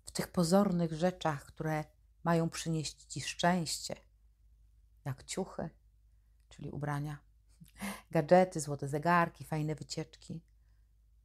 w 0.06 0.10
tych 0.10 0.28
pozornych 0.28 0.92
rzeczach, 0.92 1.44
które 1.44 1.84
mają 2.25 2.50
przynieść 2.50 3.04
ci 3.04 3.20
szczęście, 3.20 3.96
jak 5.04 5.25
ciuchy, 5.25 5.70
czyli 6.48 6.70
ubrania, 6.70 7.18
gadżety, 8.10 8.60
złote 8.60 8.88
zegarki, 8.88 9.44
fajne 9.44 9.75
wycieczki, 9.75 10.40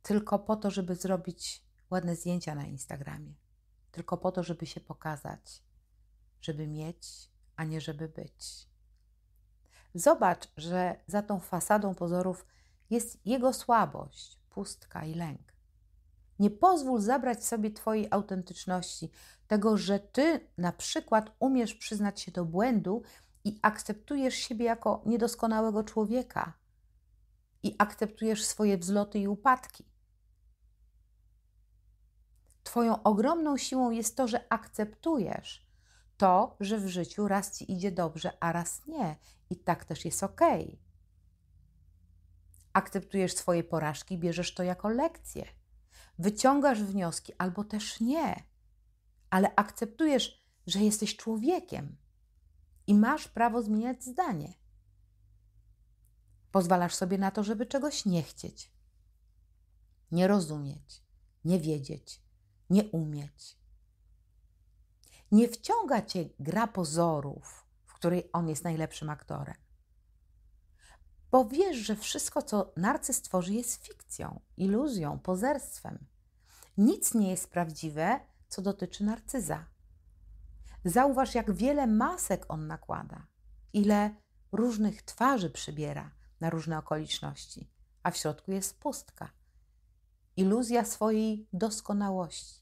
tylko 0.01 0.39
po 0.39 0.55
to, 0.55 0.71
żeby 0.71 0.95
zrobić 0.95 1.63
ładne 1.89 2.15
zdjęcia 2.15 2.55
na 2.55 2.65
Instagramie, 2.65 3.33
tylko 3.91 4.17
po 4.17 4.31
to, 4.31 4.43
żeby 4.43 4.65
się 4.65 4.81
pokazać, 4.81 5.63
żeby 6.41 6.67
mieć 6.67 7.33
a 7.55 7.63
nie 7.63 7.81
żeby 7.81 8.09
być. 8.09 8.67
Zobacz, 9.95 10.47
że 10.57 10.95
za 11.07 11.21
tą 11.21 11.39
fasadą 11.39 11.95
pozorów 11.95 12.45
jest 12.89 13.25
jego 13.25 13.53
słabość, 13.53 14.39
pustka 14.50 15.05
i 15.05 15.13
lęk. 15.13 15.52
Nie 16.43 16.51
pozwól 16.51 17.01
zabrać 17.01 17.45
sobie 17.45 17.71
Twojej 17.71 18.07
autentyczności, 18.12 19.12
tego, 19.47 19.77
że 19.77 20.00
Ty 20.00 20.50
na 20.57 20.71
przykład 20.71 21.31
umiesz 21.39 21.75
przyznać 21.75 22.21
się 22.21 22.31
do 22.31 22.45
błędu 22.45 23.03
i 23.43 23.59
akceptujesz 23.62 24.35
siebie 24.35 24.65
jako 24.65 25.01
niedoskonałego 25.05 25.83
człowieka 25.83 26.53
i 27.63 27.75
akceptujesz 27.77 28.45
swoje 28.45 28.77
wzloty 28.77 29.19
i 29.19 29.27
upadki. 29.27 29.85
Twoją 32.63 33.03
ogromną 33.03 33.57
siłą 33.57 33.91
jest 33.91 34.17
to, 34.17 34.27
że 34.27 34.53
akceptujesz, 34.53 35.67
to, 36.17 36.57
że 36.59 36.77
w 36.77 36.88
życiu 36.88 37.27
raz 37.27 37.57
ci 37.57 37.71
idzie 37.71 37.91
dobrze, 37.91 38.31
a 38.39 38.51
raz 38.51 38.88
nie. 38.88 39.15
I 39.50 39.55
tak 39.55 39.85
też 39.85 40.05
jest 40.05 40.23
ok. 40.23 40.41
Akceptujesz 42.73 43.35
swoje 43.35 43.63
porażki, 43.63 44.17
bierzesz 44.17 44.53
to 44.53 44.63
jako 44.63 44.89
lekcję. 44.89 45.62
Wyciągasz 46.20 46.84
wnioski 46.84 47.34
albo 47.38 47.63
też 47.63 48.00
nie, 48.00 48.43
ale 49.29 49.55
akceptujesz, 49.55 50.43
że 50.67 50.79
jesteś 50.79 51.15
człowiekiem 51.15 51.98
i 52.88 52.96
masz 52.96 53.27
prawo 53.27 53.62
zmieniać 53.62 54.03
zdanie. 54.03 54.53
Pozwalasz 56.51 56.96
sobie 56.96 57.17
na 57.17 57.32
to, 57.32 57.43
żeby 57.43 57.65
czegoś 57.65 58.05
nie 58.05 58.24
chcieć, 58.24 58.72
nie 60.12 60.27
rozumieć, 60.27 61.03
nie 61.46 61.60
wiedzieć, 61.60 62.22
nie 62.70 62.84
umieć. 62.84 63.58
Nie 65.32 65.48
wciąga 65.48 66.01
cię 66.01 66.29
gra 66.39 66.67
pozorów, 66.67 67.65
w 67.86 67.93
której 67.93 68.29
on 68.34 68.50
jest 68.50 68.63
najlepszym 68.63 69.10
aktorem. 69.10 69.62
Bo 71.33 71.45
wiesz, 71.45 71.77
że 71.77 71.95
wszystko, 71.95 72.41
co 72.41 72.73
narcyz 72.77 73.21
tworzy, 73.21 73.53
jest 73.53 73.85
fikcją, 73.85 74.39
iluzją, 74.57 75.19
pozerstwem. 75.19 76.05
Nic 76.77 77.13
nie 77.13 77.29
jest 77.29 77.51
prawdziwe, 77.51 78.19
co 78.47 78.61
dotyczy 78.61 79.03
narcyza. 79.03 79.65
Zauważ, 80.85 81.35
jak 81.35 81.51
wiele 81.51 81.87
masek 81.87 82.45
on 82.49 82.67
nakłada, 82.67 83.27
ile 83.73 84.15
różnych 84.51 85.01
twarzy 85.01 85.49
przybiera 85.49 86.11
na 86.39 86.49
różne 86.49 86.77
okoliczności, 86.77 87.71
a 88.03 88.11
w 88.11 88.17
środku 88.17 88.51
jest 88.51 88.79
pustka. 88.79 89.31
Iluzja 90.37 90.85
swojej 90.85 91.47
doskonałości. 91.53 92.61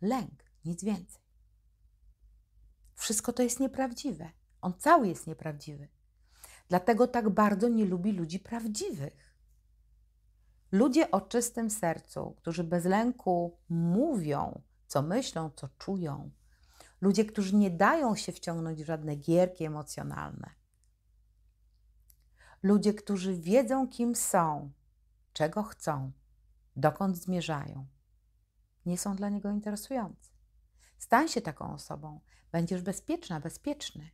Lęk, 0.00 0.44
nic 0.64 0.84
więcej. 0.84 1.22
Wszystko 2.94 3.32
to 3.32 3.42
jest 3.42 3.60
nieprawdziwe. 3.60 4.30
On 4.60 4.74
cały 4.78 5.08
jest 5.08 5.26
nieprawdziwy. 5.26 5.97
Dlatego 6.68 7.06
tak 7.06 7.30
bardzo 7.30 7.68
nie 7.68 7.84
lubi 7.84 8.12
ludzi 8.12 8.38
prawdziwych. 8.38 9.34
Ludzie 10.72 11.10
o 11.10 11.20
czystym 11.20 11.70
sercu, 11.70 12.34
którzy 12.36 12.64
bez 12.64 12.84
lęku 12.84 13.58
mówią, 13.68 14.62
co 14.86 15.02
myślą, 15.02 15.50
co 15.50 15.68
czują. 15.68 16.30
Ludzie, 17.00 17.24
którzy 17.24 17.56
nie 17.56 17.70
dają 17.70 18.16
się 18.16 18.32
wciągnąć 18.32 18.82
w 18.82 18.86
żadne 18.86 19.16
gierki 19.16 19.64
emocjonalne. 19.64 20.50
Ludzie, 22.62 22.94
którzy 22.94 23.36
wiedzą, 23.36 23.88
kim 23.88 24.14
są, 24.16 24.72
czego 25.32 25.62
chcą, 25.62 26.12
dokąd 26.76 27.16
zmierzają, 27.16 27.86
nie 28.86 28.98
są 28.98 29.16
dla 29.16 29.28
niego 29.28 29.50
interesujący. 29.50 30.30
Stań 30.98 31.28
się 31.28 31.40
taką 31.40 31.74
osobą, 31.74 32.20
będziesz 32.52 32.82
bezpieczna, 32.82 33.40
bezpieczny. 33.40 34.10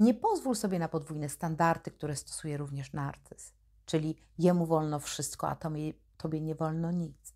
Nie 0.00 0.14
pozwól 0.14 0.54
sobie 0.54 0.78
na 0.78 0.88
podwójne 0.88 1.28
standardy, 1.28 1.90
które 1.90 2.16
stosuje 2.16 2.56
również 2.56 2.92
narcyz, 2.92 3.52
czyli 3.86 4.16
jemu 4.38 4.66
wolno 4.66 5.00
wszystko, 5.00 5.48
a 5.48 5.56
tobie, 5.56 5.92
tobie 6.16 6.40
nie 6.40 6.54
wolno 6.54 6.90
nic. 6.90 7.34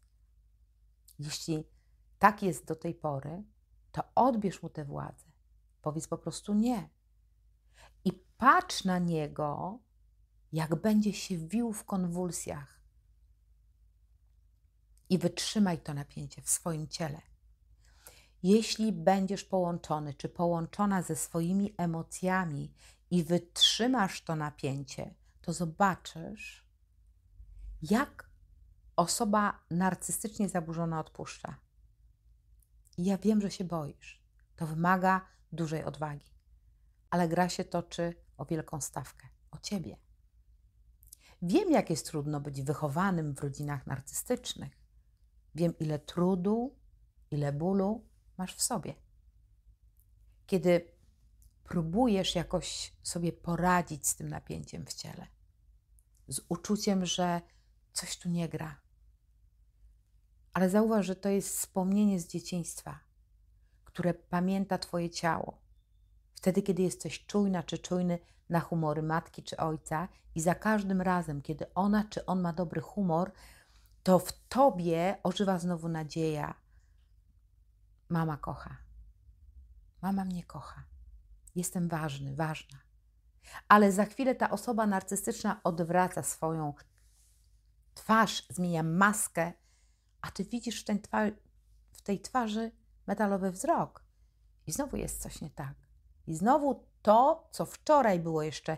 Jeśli 1.19 1.65
tak 2.19 2.43
jest 2.43 2.65
do 2.65 2.77
tej 2.77 2.95
pory, 2.95 3.43
to 3.93 4.03
odbierz 4.15 4.63
mu 4.63 4.69
tę 4.69 4.85
władzę. 4.85 5.27
Powiedz 5.83 6.09
po 6.09 6.19
prostu 6.19 6.55
nie. 6.55 6.89
I 8.05 8.13
patrz 8.13 8.85
na 8.85 8.99
niego, 8.99 9.79
jak 10.53 10.75
będzie 10.75 11.13
się 11.13 11.39
wił 11.39 11.73
w 11.73 11.85
konwulsjach. 11.85 12.81
I 15.09 15.19
wytrzymaj 15.19 15.79
to 15.79 15.95
napięcie 15.95 16.43
w 16.43 16.51
swoim 16.51 16.89
ciele. 16.89 17.21
Jeśli 18.47 18.93
będziesz 18.93 19.45
połączony 19.45 20.15
czy 20.15 20.29
połączona 20.29 21.03
ze 21.03 21.17
swoimi 21.17 21.75
emocjami 21.77 22.73
i 23.11 23.25
wytrzymasz 23.25 24.23
to 24.23 24.37
napięcie, 24.37 25.15
to 25.41 25.53
zobaczysz, 25.53 26.67
jak 27.83 28.31
osoba 28.97 29.61
narcystycznie 29.71 30.49
zaburzona 30.49 31.01
odpuszcza. 31.01 31.57
I 32.99 33.05
ja 33.05 33.19
wiem, 33.19 33.41
że 33.41 33.51
się 33.51 33.65
boisz. 33.65 34.23
To 34.57 34.67
wymaga 34.67 35.27
dużej 35.53 35.85
odwagi, 35.85 36.31
ale 37.11 37.29
gra 37.29 37.49
się 37.49 37.65
toczy 37.65 38.15
o 38.37 38.45
wielką 38.45 38.81
stawkę, 38.81 39.29
o 39.51 39.59
ciebie. 39.59 39.97
Wiem, 41.43 41.71
jak 41.71 41.91
jest 41.91 42.07
trudno 42.07 42.41
być 42.41 42.63
wychowanym 42.63 43.35
w 43.35 43.41
rodzinach 43.41 43.87
narcystycznych. 43.87 44.73
Wiem, 45.55 45.79
ile 45.79 45.99
trudu, 45.99 46.77
ile 47.31 47.53
bólu 47.53 48.16
masz 48.39 48.55
w 48.55 48.63
sobie. 48.63 48.95
Kiedy 50.47 50.97
próbujesz 51.65 52.35
jakoś 52.35 52.93
sobie 53.03 53.33
poradzić 53.33 54.09
z 54.09 54.17
tym 54.17 54.29
napięciem 54.29 54.87
w 54.87 54.95
ciele, 54.95 55.27
z 56.29 56.41
uczuciem, 56.49 57.07
że 57.07 57.41
coś 57.93 58.17
tu 58.19 58.29
nie 58.29 58.49
gra. 58.49 58.81
Ale 60.53 60.71
zauważ, 60.71 61.07
że 61.07 61.17
to 61.17 61.29
jest 61.29 61.59
wspomnienie 61.59 62.21
z 62.21 62.29
dzieciństwa, 62.29 63.01
które 63.85 64.15
pamięta 64.15 64.79
Twoje 64.79 65.11
ciało. 65.11 65.59
Wtedy, 66.35 66.63
kiedy 66.63 66.83
jesteś 66.83 67.27
czujna 67.27 67.63
czy 67.63 67.79
czujny 67.79 68.19
na 68.49 68.61
humory 68.61 69.03
matki 69.03 69.43
czy 69.43 69.57
ojca, 69.57 70.09
i 70.35 70.41
za 70.41 70.55
każdym 70.55 71.01
razem, 71.01 71.43
kiedy 71.43 71.75
ona 71.75 72.05
czy 72.05 72.27
on 72.27 72.41
ma 72.41 72.53
dobry 72.53 72.81
humor, 72.81 73.33
to 74.03 74.19
w 74.19 74.33
tobie 74.49 75.17
ożywa 75.23 75.59
znowu 75.59 75.89
nadzieja, 75.89 76.55
Mama 78.09 78.37
kocha. 78.37 78.77
Mama 80.03 80.25
mnie 80.25 80.45
kocha. 80.45 80.85
Jestem 81.55 81.89
ważny, 81.89 82.37
ważna. 82.37 82.79
Ale 83.69 83.93
za 83.93 84.05
chwilę 84.05 84.35
ta 84.35 84.51
osoba 84.51 84.87
narcystyczna 84.87 85.61
odwraca 85.65 86.23
swoją 86.23 86.75
twarz, 87.95 88.47
zmienia 88.51 88.83
maskę, 88.83 89.53
a 90.21 90.31
ty 90.31 90.45
widzisz 90.45 90.83
w 90.83 90.85
tej, 90.85 91.01
twarzy, 91.01 91.37
w 91.93 92.03
tej 92.03 92.21
twarzy 92.21 92.73
metalowy 93.07 93.51
wzrok. 93.51 94.05
I 94.67 94.73
znowu 94.73 94.97
jest 94.97 95.23
coś 95.23 95.41
nie 95.41 95.51
tak. 95.51 95.75
I 96.27 96.35
znowu 96.35 96.89
to, 97.03 97.49
co 97.53 97.67
wczoraj 97.67 98.21
było 98.21 98.43
jeszcze 98.43 98.77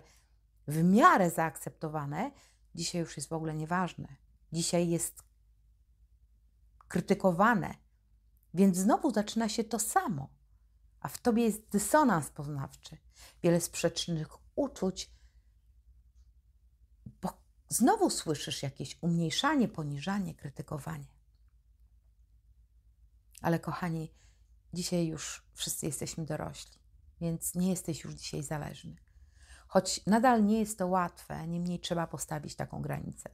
w 0.69 0.83
miarę 0.85 1.31
zaakceptowane, 1.31 2.31
dzisiaj 2.75 3.01
już 3.01 3.17
jest 3.17 3.29
w 3.29 3.33
ogóle 3.33 3.55
nieważne. 3.55 4.17
Dzisiaj 4.53 4.88
jest 4.88 5.23
krytykowane 6.88 7.75
więc 8.59 8.77
znowu 8.77 9.11
zaczyna 9.11 9.49
się 9.49 9.64
to 9.64 9.79
samo, 9.79 10.29
a 11.01 11.09
w 11.09 11.18
tobie 11.18 11.44
jest 11.44 11.68
dysonans 11.68 12.31
poznawczy, 12.31 12.97
wiele 13.42 13.61
sprzecznych 13.61 14.29
uczuć, 14.57 15.11
bo 17.23 17.29
znowu 17.68 18.11
słyszysz 18.11 18.62
jakieś 18.62 18.99
umniejszanie, 19.01 19.68
poniżanie, 19.68 20.35
krytykowanie. 20.35 21.07
Ale 23.42 23.59
kochani, 23.61 24.14
dzisiaj 24.73 25.07
już 25.07 25.42
wszyscy 25.55 25.87
jesteśmy 25.87 26.25
dorośli, 26.27 26.79
więc 27.21 27.55
nie 27.55 27.71
jesteś 27.71 28.05
już 28.05 28.14
dzisiaj 28.14 28.42
zależny. 28.42 28.97
Choć 29.68 30.07
nadal 30.07 30.44
nie 30.44 30.59
jest 30.61 30.79
to 30.79 30.87
łatwe, 30.87 31.49
niemniej 31.49 31.81
trzeba 31.81 32.07
postawić 32.07 32.55
taką 32.55 32.83
granicę. 32.83 33.31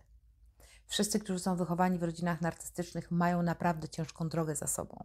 Wszyscy, 0.86 1.20
którzy 1.20 1.38
są 1.38 1.56
wychowani 1.56 1.98
w 1.98 2.02
rodzinach 2.02 2.40
narcystycznych, 2.40 3.10
mają 3.10 3.42
naprawdę 3.42 3.88
ciężką 3.88 4.28
drogę 4.28 4.56
za 4.56 4.66
sobą. 4.66 5.04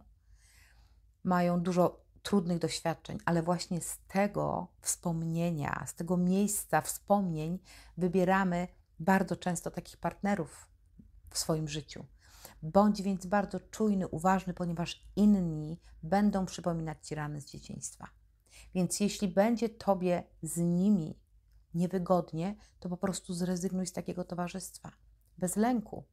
Mają 1.24 1.60
dużo 1.60 2.04
trudnych 2.22 2.58
doświadczeń, 2.58 3.18
ale 3.24 3.42
właśnie 3.42 3.80
z 3.80 3.98
tego 4.08 4.68
wspomnienia, 4.80 5.84
z 5.86 5.94
tego 5.94 6.16
miejsca 6.16 6.80
wspomnień 6.80 7.58
wybieramy 7.96 8.68
bardzo 8.98 9.36
często 9.36 9.70
takich 9.70 9.96
partnerów 9.96 10.68
w 11.30 11.38
swoim 11.38 11.68
życiu. 11.68 12.04
Bądź 12.62 13.02
więc 13.02 13.26
bardzo 13.26 13.60
czujny, 13.60 14.08
uważny, 14.08 14.54
ponieważ 14.54 15.06
inni 15.16 15.80
będą 16.02 16.46
przypominać 16.46 17.08
ci 17.08 17.14
rany 17.14 17.40
z 17.40 17.46
dzieciństwa. 17.46 18.08
Więc 18.74 19.00
jeśli 19.00 19.28
będzie 19.28 19.68
tobie 19.68 20.22
z 20.42 20.56
nimi 20.56 21.18
niewygodnie, 21.74 22.56
to 22.80 22.88
po 22.88 22.96
prostu 22.96 23.34
zrezygnuj 23.34 23.86
z 23.86 23.92
takiego 23.92 24.24
towarzystwa 24.24 24.92
bez 25.40 25.56
lęku. 25.56 26.04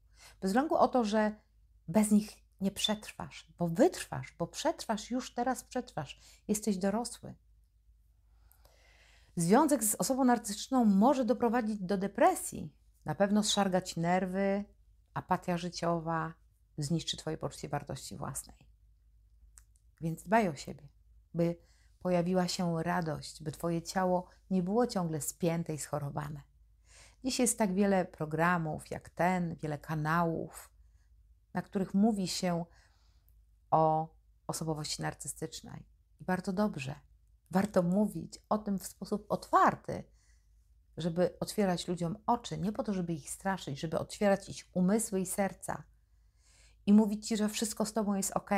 Bez 0.42 0.54
lęku 0.54 0.76
o 0.76 0.88
to, 0.88 1.04
że 1.04 1.36
bez 1.88 2.12
nich 2.12 2.32
nie 2.62 2.72
przetrwasz, 2.72 3.48
bo 3.60 3.68
wytrwasz, 3.68 4.36
bo 4.40 4.48
przetrwasz, 4.48 5.12
już 5.12 5.34
teraz 5.34 5.64
przetrwasz. 5.64 6.20
Jesteś 6.48 6.78
dorosły. 6.78 7.36
Związek 9.36 9.84
z 9.84 9.96
osobą 9.96 10.24
narcystyczną 10.24 10.86
może 10.86 11.26
doprowadzić 11.26 11.80
do 11.80 11.98
depresji, 11.98 12.74
na 13.06 13.16
pewno 13.16 13.44
zszargać 13.44 13.96
nerwy, 13.96 14.66
apatia 15.14 15.58
życiowa, 15.58 16.34
zniszczy 16.78 17.18
Twoje 17.18 17.38
poczucie 17.38 17.70
wartości 17.70 18.18
własnej. 18.18 18.58
Więc 20.02 20.24
dbaj 20.24 20.48
o 20.48 20.56
siebie, 20.56 20.88
by 21.34 21.56
pojawiła 22.00 22.48
się 22.48 22.84
radość, 22.84 23.44
by 23.44 23.52
Twoje 23.52 23.82
ciało 23.82 24.28
nie 24.50 24.64
było 24.64 24.88
ciągle 24.88 25.22
spięte 25.22 25.74
i 25.74 25.78
schorowane. 25.78 26.42
Dziś 27.28 27.40
jest 27.40 27.58
tak 27.58 27.74
wiele 27.74 28.06
programów 28.06 28.92
jak 28.92 29.10
ten, 29.10 29.56
wiele 29.56 29.78
kanałów, 29.78 30.70
na 31.54 31.62
których 31.62 31.94
mówi 31.94 32.28
się 32.28 32.66
o 33.72 34.16
osobowości 34.48 35.02
narcystycznej. 35.02 35.86
I 36.20 36.24
bardzo 36.24 36.54
dobrze. 36.54 36.96
Warto 37.52 37.84
mówić 37.84 38.40
o 38.50 38.58
tym 38.58 38.80
w 38.80 38.88
sposób 38.88 39.26
otwarty, 39.30 40.04
żeby 40.98 41.40
otwierać 41.40 41.88
ludziom 41.88 42.18
oczy, 42.26 42.58
nie 42.58 42.72
po 42.72 42.84
to, 42.84 42.94
żeby 42.94 43.14
ich 43.14 43.30
straszyć, 43.30 43.80
żeby 43.80 44.00
otwierać 44.00 44.50
ich 44.50 44.66
umysły 44.74 45.22
i 45.22 45.26
serca 45.26 45.84
i 46.86 46.94
mówić 46.94 47.28
ci, 47.28 47.38
że 47.38 47.50
wszystko 47.50 47.86
z 47.86 47.94
tobą 47.94 48.16
jest 48.16 48.32
ok. 48.32 48.52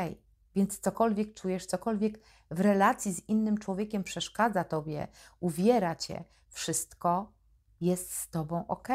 Więc 0.55 0.79
cokolwiek 0.79 1.34
czujesz, 1.34 1.65
cokolwiek 1.65 2.19
w 2.51 2.60
relacji 2.60 3.13
z 3.13 3.29
innym 3.29 3.58
człowiekiem 3.58 4.03
przeszkadza 4.03 4.63
tobie, 4.63 5.08
uwiera 5.39 5.95
cię, 5.95 6.23
wszystko 6.49 7.38
jest 7.81 8.13
z 8.13 8.29
Tobą 8.29 8.67
ok. 8.67 8.87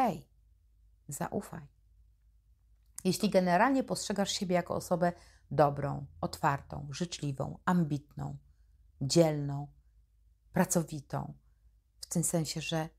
Zaufaj. 1.07 1.67
Jeśli 3.03 3.29
generalnie 3.29 3.83
postrzegasz 3.83 4.31
siebie 4.31 4.55
jako 4.55 4.75
osobę 4.75 5.13
dobrą, 5.51 6.05
otwartą, 6.21 6.87
życzliwą, 6.91 7.59
ambitną, 7.65 8.37
dzielną, 9.01 9.67
pracowitą, 10.53 11.33
w 12.01 12.05
tym 12.05 12.23
sensie, 12.23 12.61
że 12.61 12.89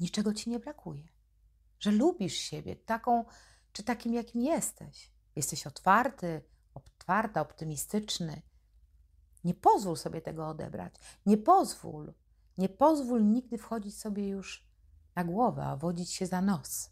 niczego 0.00 0.34
ci 0.34 0.50
nie 0.50 0.58
brakuje, 0.58 1.08
że 1.78 1.90
lubisz 1.90 2.34
siebie 2.34 2.76
taką 2.76 3.24
czy 3.72 3.82
takim, 3.82 4.14
jakim 4.14 4.42
jesteś. 4.42 5.12
Jesteś 5.36 5.66
otwarty, 5.66 6.42
otwarta, 6.74 7.40
optymistyczny. 7.40 8.42
Nie 9.44 9.54
pozwól 9.54 9.96
sobie 9.96 10.20
tego 10.20 10.48
odebrać. 10.48 10.94
Nie 11.26 11.38
pozwól. 11.38 12.14
Nie 12.58 12.68
pozwól 12.68 13.26
nigdy 13.26 13.58
wchodzić 13.58 13.98
sobie 13.98 14.28
już 14.28 14.69
na 15.16 15.24
głowę, 15.24 15.64
a 15.64 15.76
wodzić 15.76 16.12
się 16.12 16.26
za 16.26 16.40
nos. 16.40 16.90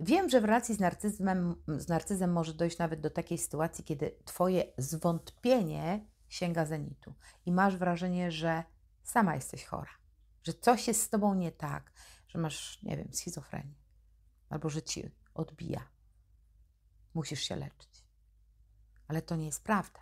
Wiem, 0.00 0.28
że 0.28 0.40
w 0.40 0.44
relacji 0.44 0.74
z 0.74 0.80
narcyzmem, 0.80 1.62
z 1.68 1.88
narcyzem 1.88 2.32
może 2.32 2.54
dojść 2.54 2.78
nawet 2.78 3.00
do 3.00 3.10
takiej 3.10 3.38
sytuacji, 3.38 3.84
kiedy 3.84 4.18
Twoje 4.24 4.64
zwątpienie 4.78 6.06
sięga 6.28 6.66
zenitu 6.66 7.14
i 7.46 7.52
masz 7.52 7.76
wrażenie, 7.76 8.30
że 8.30 8.64
sama 9.02 9.34
jesteś 9.34 9.64
chora, 9.64 9.90
że 10.42 10.54
coś 10.54 10.88
jest 10.88 11.02
z 11.02 11.08
Tobą 11.08 11.34
nie 11.34 11.52
tak, 11.52 11.92
że 12.28 12.38
masz, 12.38 12.82
nie 12.82 12.96
wiem, 12.96 13.12
schizofrenię 13.12 13.74
albo 14.48 14.68
że 14.68 14.82
Ci 14.82 15.10
odbija. 15.34 15.88
Musisz 17.14 17.42
się 17.42 17.56
leczyć. 17.56 18.04
Ale 19.08 19.22
to 19.22 19.36
nie 19.36 19.46
jest 19.46 19.64
prawda. 19.64 20.00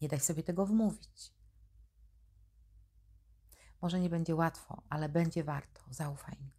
Nie 0.00 0.08
daj 0.08 0.20
sobie 0.20 0.42
tego 0.42 0.66
wmówić. 0.66 1.35
Może 3.82 4.00
nie 4.00 4.10
będzie 4.10 4.34
łatwo, 4.34 4.82
ale 4.88 5.08
będzie 5.08 5.44
warto. 5.44 5.82
Zaufaj 5.90 6.36
mi. 6.40 6.50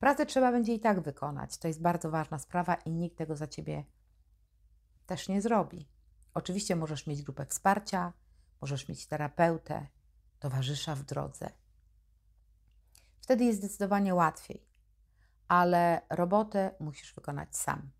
Pracę 0.00 0.26
trzeba 0.26 0.52
będzie 0.52 0.74
i 0.74 0.80
tak 0.80 1.00
wykonać. 1.00 1.58
To 1.58 1.68
jest 1.68 1.82
bardzo 1.82 2.10
ważna 2.10 2.38
sprawa 2.38 2.74
i 2.74 2.90
nikt 2.90 3.18
tego 3.18 3.36
za 3.36 3.46
ciebie 3.46 3.84
też 5.06 5.28
nie 5.28 5.42
zrobi. 5.42 5.88
Oczywiście 6.34 6.76
możesz 6.76 7.06
mieć 7.06 7.22
grupę 7.22 7.46
wsparcia, 7.46 8.12
możesz 8.60 8.88
mieć 8.88 9.06
terapeutę, 9.06 9.86
towarzysza 10.38 10.94
w 10.94 11.02
drodze. 11.02 11.50
Wtedy 13.20 13.44
jest 13.44 13.58
zdecydowanie 13.58 14.14
łatwiej, 14.14 14.66
ale 15.48 16.02
robotę 16.10 16.74
musisz 16.80 17.14
wykonać 17.14 17.56
sam. 17.56 17.90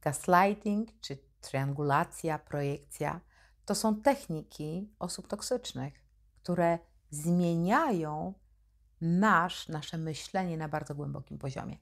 Gaslighting 0.00 1.00
czy 1.00 1.18
triangulacja, 1.40 2.38
projekcja 2.38 3.20
to 3.64 3.74
są 3.74 4.02
techniki 4.02 4.90
osób 4.98 5.28
toksycznych, 5.28 6.04
które 6.42 6.78
zmieniają 7.10 8.34
nasz, 9.00 9.68
nasze 9.68 9.98
myślenie 9.98 10.56
na 10.56 10.68
bardzo 10.68 10.94
głębokim 10.94 11.38
poziomie. 11.38 11.78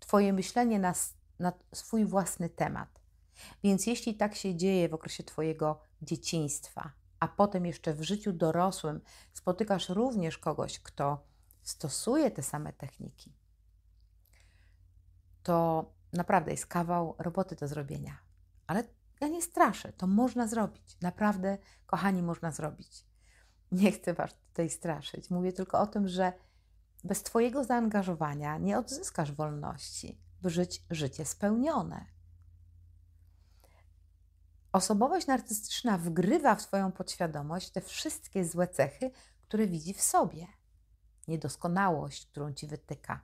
Twoje 0.00 0.32
myślenie 0.32 0.78
na, 0.78 0.94
na 1.38 1.52
swój 1.74 2.04
własny 2.04 2.48
temat. 2.48 3.00
Więc 3.62 3.86
jeśli 3.86 4.14
tak 4.14 4.34
się 4.34 4.54
dzieje 4.54 4.88
w 4.88 4.94
okresie 4.94 5.22
Twojego 5.22 5.80
dzieciństwa, 6.02 6.92
a 7.20 7.28
potem 7.28 7.66
jeszcze 7.66 7.94
w 7.94 8.02
życiu 8.02 8.32
dorosłym 8.32 9.00
spotykasz 9.32 9.88
również 9.88 10.38
kogoś, 10.38 10.80
kto 10.80 11.24
stosuje 11.62 12.30
te 12.30 12.42
same 12.42 12.72
techniki, 12.72 13.32
to 15.42 15.90
naprawdę 16.12 16.50
jest 16.50 16.66
kawał 16.66 17.14
roboty 17.18 17.56
do 17.56 17.68
zrobienia. 17.68 18.18
Ale 18.66 18.84
ja 19.20 19.28
nie 19.28 19.42
straszę, 19.42 19.92
to 19.92 20.06
można 20.06 20.48
zrobić. 20.48 20.96
Naprawdę, 21.00 21.58
kochani, 21.86 22.22
można 22.22 22.50
zrobić. 22.50 23.06
Nie 23.72 23.92
chcę 23.92 24.14
Was 24.14 24.34
tutaj 24.34 24.70
straszyć. 24.70 25.30
Mówię 25.30 25.52
tylko 25.52 25.80
o 25.80 25.86
tym, 25.86 26.08
że 26.08 26.32
bez 27.04 27.22
Twojego 27.22 27.64
zaangażowania 27.64 28.58
nie 28.58 28.78
odzyskasz 28.78 29.32
wolności, 29.32 30.20
by 30.42 30.50
żyć 30.50 30.82
życie 30.90 31.24
spełnione. 31.24 32.06
Osobowość 34.72 35.26
narcystyczna 35.26 35.98
wgrywa 35.98 36.54
w 36.54 36.66
Twoją 36.66 36.92
podświadomość 36.92 37.70
te 37.70 37.80
wszystkie 37.80 38.44
złe 38.44 38.68
cechy, 38.68 39.10
które 39.42 39.66
widzi 39.66 39.94
w 39.94 40.02
sobie. 40.02 40.46
Niedoskonałość, 41.28 42.26
którą 42.26 42.52
Ci 42.52 42.66
wytyka. 42.66 43.20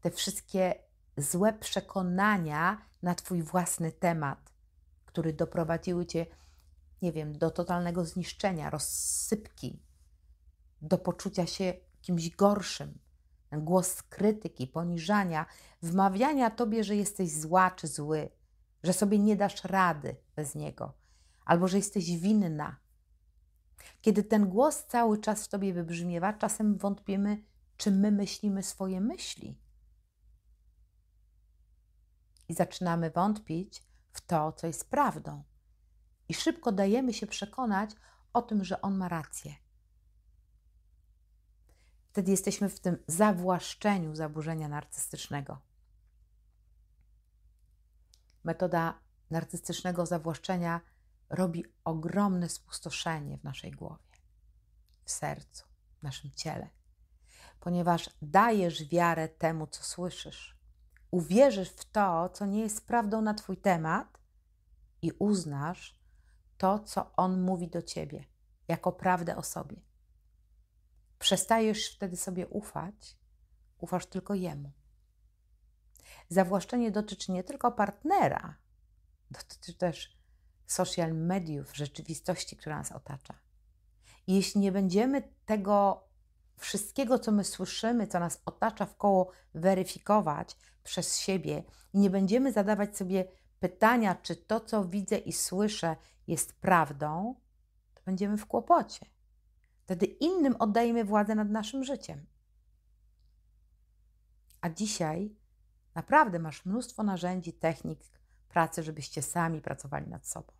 Te 0.00 0.10
wszystkie 0.10 0.74
złe 1.16 1.52
przekonania 1.52 2.82
na 3.02 3.14
Twój 3.14 3.42
własny 3.42 3.92
temat, 3.92 4.51
które 5.12 5.32
doprowadziły 5.32 6.06
Cię, 6.06 6.26
nie 7.02 7.12
wiem, 7.12 7.38
do 7.38 7.50
totalnego 7.50 8.04
zniszczenia, 8.04 8.70
rozsypki, 8.70 9.82
do 10.82 10.98
poczucia 10.98 11.46
się 11.46 11.74
kimś 12.00 12.30
gorszym. 12.30 12.98
Ten 13.50 13.64
głos 13.64 14.02
krytyki, 14.02 14.66
poniżania, 14.66 15.46
wmawiania 15.82 16.50
Tobie, 16.50 16.84
że 16.84 16.96
jesteś 16.96 17.32
zła 17.40 17.70
czy 17.70 17.86
zły, 17.86 18.28
że 18.82 18.92
sobie 18.92 19.18
nie 19.18 19.36
dasz 19.36 19.64
rady 19.64 20.16
bez 20.36 20.54
niego, 20.54 20.94
albo 21.44 21.68
że 21.68 21.76
jesteś 21.76 22.16
winna. 22.16 22.76
Kiedy 24.00 24.24
ten 24.24 24.48
głos 24.48 24.86
cały 24.86 25.18
czas 25.18 25.44
w 25.44 25.48
Tobie 25.48 25.74
wybrzmiewa, 25.74 26.32
czasem 26.32 26.76
wątpimy, 26.78 27.42
czy 27.76 27.90
my 27.90 28.12
myślimy 28.12 28.62
swoje 28.62 29.00
myśli. 29.00 29.58
I 32.48 32.54
zaczynamy 32.54 33.10
wątpić 33.10 33.91
w 34.12 34.20
to, 34.20 34.52
co 34.52 34.66
jest 34.66 34.90
prawdą. 34.90 35.42
I 36.28 36.34
szybko 36.34 36.72
dajemy 36.72 37.14
się 37.14 37.26
przekonać 37.26 37.90
o 38.32 38.42
tym, 38.42 38.64
że 38.64 38.80
on 38.80 38.96
ma 38.96 39.08
rację. 39.08 39.54
Wtedy 42.08 42.30
jesteśmy 42.30 42.68
w 42.68 42.80
tym 42.80 42.98
zawłaszczeniu 43.06 44.14
zaburzenia 44.14 44.68
narcystycznego. 44.68 45.60
Metoda 48.44 48.98
narcystycznego 49.30 50.06
zawłaszczenia 50.06 50.80
robi 51.30 51.64
ogromne 51.84 52.48
spustoszenie 52.48 53.38
w 53.38 53.44
naszej 53.44 53.70
głowie, 53.70 54.16
w 55.04 55.10
sercu, 55.10 55.64
w 55.98 56.02
naszym 56.02 56.30
ciele, 56.30 56.68
ponieważ 57.60 58.10
dajesz 58.22 58.88
wiarę 58.88 59.28
temu, 59.28 59.66
co 59.66 59.82
słyszysz. 59.82 60.61
Uwierzysz 61.12 61.70
w 61.70 61.84
to, 61.84 62.28
co 62.28 62.46
nie 62.46 62.60
jest 62.60 62.86
prawdą 62.86 63.22
na 63.22 63.34
Twój 63.34 63.56
temat 63.56 64.18
i 65.02 65.12
uznasz 65.18 65.98
to, 66.58 66.78
co 66.78 67.12
On 67.16 67.42
mówi 67.42 67.68
do 67.68 67.82
Ciebie, 67.82 68.24
jako 68.68 68.92
prawdę 68.92 69.36
o 69.36 69.42
sobie. 69.42 69.76
Przestajesz 71.18 71.94
wtedy 71.94 72.16
sobie 72.16 72.48
ufać, 72.48 73.16
ufasz 73.78 74.06
tylko 74.06 74.34
Jemu. 74.34 74.72
Zawłaszczenie 76.28 76.90
dotyczy 76.90 77.32
nie 77.32 77.44
tylko 77.44 77.72
partnera, 77.72 78.56
dotyczy 79.30 79.74
też 79.74 80.18
social 80.66 81.14
mediów, 81.14 81.76
rzeczywistości, 81.76 82.56
która 82.56 82.78
nas 82.78 82.92
otacza. 82.92 83.34
Jeśli 84.26 84.60
nie 84.60 84.72
będziemy 84.72 85.22
tego 85.46 86.04
wszystkiego, 86.56 87.18
co 87.18 87.32
my 87.32 87.44
słyszymy, 87.44 88.06
co 88.06 88.20
nas 88.20 88.42
otacza 88.46 88.86
w 88.86 88.96
koło, 88.96 89.30
weryfikować 89.54 90.56
przez 90.84 91.18
siebie 91.18 91.64
i 91.92 91.98
nie 91.98 92.10
będziemy 92.10 92.52
zadawać 92.52 92.96
sobie 92.96 93.24
pytania, 93.60 94.14
czy 94.14 94.36
to, 94.36 94.60
co 94.60 94.84
widzę 94.84 95.18
i 95.18 95.32
słyszę, 95.32 95.96
jest 96.26 96.60
prawdą, 96.60 97.34
to 97.94 98.02
będziemy 98.06 98.36
w 98.36 98.46
kłopocie. 98.46 99.06
Wtedy 99.82 100.06
innym 100.06 100.56
oddajemy 100.58 101.04
władzę 101.04 101.34
nad 101.34 101.50
naszym 101.50 101.84
życiem. 101.84 102.26
A 104.60 104.70
dzisiaj 104.70 105.36
naprawdę 105.94 106.38
masz 106.38 106.64
mnóstwo 106.64 107.02
narzędzi, 107.02 107.52
technik 107.52 108.00
pracy, 108.48 108.82
żebyście 108.82 109.22
sami 109.22 109.60
pracowali 109.60 110.10
nad 110.10 110.26
sobą. 110.26 110.52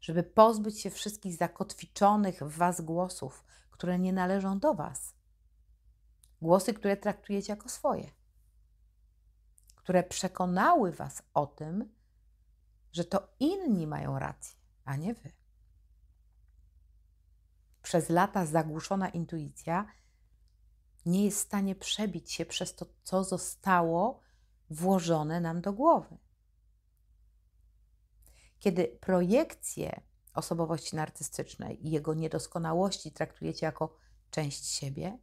Żeby 0.00 0.22
pozbyć 0.22 0.80
się 0.80 0.90
wszystkich 0.90 1.36
zakotwiczonych 1.36 2.42
w 2.42 2.56
Was 2.56 2.80
głosów, 2.80 3.44
które 3.82 3.98
nie 3.98 4.12
należą 4.12 4.58
do 4.58 4.74
Was. 4.74 5.14
Głosy, 6.42 6.74
które 6.74 6.96
traktujecie 6.96 7.52
jako 7.52 7.68
swoje, 7.68 8.10
które 9.76 10.02
przekonały 10.02 10.92
Was 10.92 11.22
o 11.34 11.46
tym, 11.46 11.94
że 12.92 13.04
to 13.04 13.28
inni 13.40 13.86
mają 13.86 14.18
rację, 14.18 14.58
a 14.84 14.96
nie 14.96 15.14
Wy 15.14 15.32
przez 17.82 18.08
lata 18.08 18.46
zagłuszona 18.46 19.08
intuicja 19.08 19.86
nie 21.06 21.24
jest 21.24 21.38
w 21.38 21.46
stanie 21.46 21.74
przebić 21.74 22.32
się 22.32 22.46
przez 22.46 22.74
to, 22.74 22.86
co 23.02 23.24
zostało 23.24 24.20
włożone 24.70 25.40
nam 25.40 25.60
do 25.60 25.72
głowy. 25.72 26.18
Kiedy 28.58 28.84
projekcję 29.00 30.00
osobowości 30.34 30.96
narcystycznej 30.96 31.86
i 31.86 31.90
jego 31.90 32.14
niedoskonałości 32.14 33.12
traktujecie 33.12 33.66
jako 33.66 33.96
część 34.30 34.66
siebie, 34.66 35.18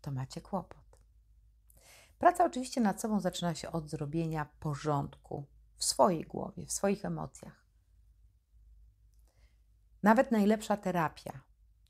to 0.00 0.10
macie 0.10 0.40
kłopot. 0.40 0.98
Praca 2.18 2.44
oczywiście 2.44 2.80
nad 2.80 3.00
sobą 3.00 3.20
zaczyna 3.20 3.54
się 3.54 3.72
od 3.72 3.90
zrobienia 3.90 4.46
porządku 4.60 5.46
w 5.76 5.84
swojej 5.84 6.24
głowie, 6.24 6.66
w 6.66 6.72
swoich 6.72 7.04
emocjach. 7.04 7.64
Nawet 10.02 10.30
najlepsza 10.30 10.76
terapia, 10.76 11.40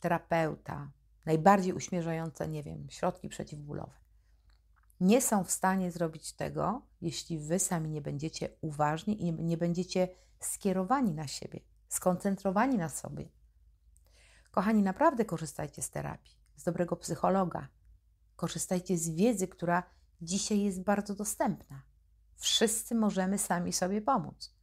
terapeuta, 0.00 0.90
najbardziej 1.26 1.72
uśmierzające, 1.72 2.48
nie 2.48 2.62
wiem, 2.62 2.86
środki 2.90 3.28
przeciwbólowe, 3.28 3.98
nie 5.00 5.22
są 5.22 5.44
w 5.44 5.50
stanie 5.50 5.92
zrobić 5.92 6.32
tego, 6.32 6.82
jeśli 7.00 7.38
wy 7.38 7.58
sami 7.58 7.90
nie 7.90 8.00
będziecie 8.00 8.48
uważni 8.60 9.22
i 9.22 9.32
nie 9.32 9.56
będziecie 9.56 10.08
skierowani 10.40 11.14
na 11.14 11.26
siebie, 11.26 11.60
skoncentrowani 11.88 12.76
na 12.76 12.88
sobie. 12.88 13.28
Kochani, 14.50 14.82
naprawdę 14.82 15.24
korzystajcie 15.24 15.82
z 15.82 15.90
terapii, 15.90 16.36
z 16.56 16.64
dobrego 16.64 16.96
psychologa. 16.96 17.68
Korzystajcie 18.36 18.98
z 18.98 19.10
wiedzy, 19.10 19.48
która 19.48 19.82
dzisiaj 20.20 20.60
jest 20.60 20.82
bardzo 20.82 21.14
dostępna. 21.14 21.82
Wszyscy 22.36 22.94
możemy 22.94 23.38
sami 23.38 23.72
sobie 23.72 24.02
pomóc. 24.02 24.54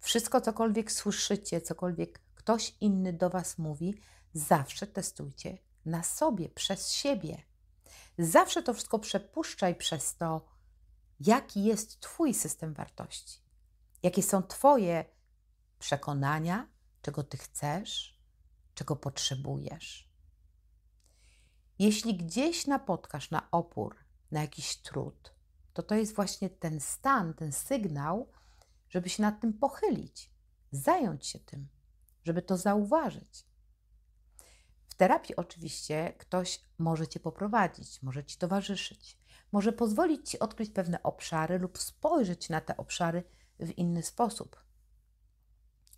Wszystko, 0.00 0.40
cokolwiek 0.40 0.92
słyszycie, 0.92 1.60
cokolwiek 1.60 2.20
ktoś 2.34 2.76
inny 2.80 3.12
do 3.12 3.30
Was 3.30 3.58
mówi, 3.58 4.00
zawsze 4.34 4.86
testujcie 4.86 5.58
na 5.86 6.02
sobie, 6.02 6.48
przez 6.48 6.92
siebie. 6.92 7.42
Zawsze 8.18 8.62
to 8.62 8.74
wszystko 8.74 8.98
przepuszczaj 8.98 9.74
przez 9.74 10.16
to, 10.16 10.48
jaki 11.20 11.64
jest 11.64 12.00
Twój 12.00 12.34
system 12.34 12.74
wartości, 12.74 13.40
jakie 14.02 14.22
są 14.22 14.42
Twoje 14.42 15.04
przekonania, 15.82 16.68
czego 17.02 17.22
Ty 17.24 17.36
chcesz, 17.36 18.20
czego 18.74 18.96
potrzebujesz. 18.96 20.12
Jeśli 21.78 22.16
gdzieś 22.16 22.66
napotkasz 22.66 23.30
na 23.30 23.50
opór, 23.50 23.96
na 24.30 24.40
jakiś 24.40 24.76
trud, 24.76 25.34
to 25.72 25.82
to 25.82 25.94
jest 25.94 26.14
właśnie 26.14 26.50
ten 26.50 26.80
stan, 26.80 27.34
ten 27.34 27.52
sygnał, 27.52 28.32
żeby 28.88 29.08
się 29.08 29.22
nad 29.22 29.40
tym 29.40 29.52
pochylić, 29.52 30.30
zająć 30.72 31.26
się 31.26 31.38
tym, 31.38 31.68
żeby 32.24 32.42
to 32.42 32.56
zauważyć. 32.56 33.46
W 34.86 34.94
terapii 34.94 35.36
oczywiście 35.36 36.14
ktoś 36.18 36.60
może 36.78 37.08
Cię 37.08 37.20
poprowadzić, 37.20 38.02
może 38.02 38.24
Ci 38.24 38.38
towarzyszyć, 38.38 39.18
może 39.52 39.72
pozwolić 39.72 40.30
Ci 40.30 40.38
odkryć 40.38 40.70
pewne 40.70 41.02
obszary 41.02 41.58
lub 41.58 41.78
spojrzeć 41.78 42.48
na 42.48 42.60
te 42.60 42.76
obszary 42.76 43.24
w 43.60 43.78
inny 43.78 44.02
sposób. 44.02 44.62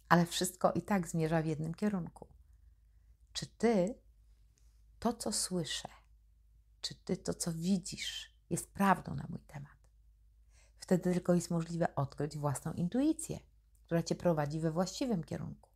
Ale 0.08 0.26
wszystko 0.26 0.72
i 0.72 0.82
tak 0.82 1.08
zmierza 1.08 1.42
w 1.42 1.46
jednym 1.46 1.74
kierunku. 1.74 2.28
Czy 3.32 3.46
Ty 3.46 3.94
to, 4.98 5.12
co 5.12 5.32
słyszę, 5.32 5.88
czy 6.80 6.94
Ty 6.94 7.16
to, 7.16 7.34
co 7.34 7.52
widzisz, 7.52 8.34
jest 8.50 8.72
prawdą 8.72 9.14
na 9.14 9.26
mój 9.28 9.40
temat? 9.40 9.72
Wtedy 10.78 11.12
tylko 11.12 11.34
jest 11.34 11.50
możliwe 11.50 11.94
odkryć 11.94 12.38
własną 12.38 12.72
intuicję, 12.72 13.40
która 13.84 14.02
Cię 14.02 14.14
prowadzi 14.14 14.60
we 14.60 14.70
właściwym 14.70 15.24
kierunku, 15.24 15.70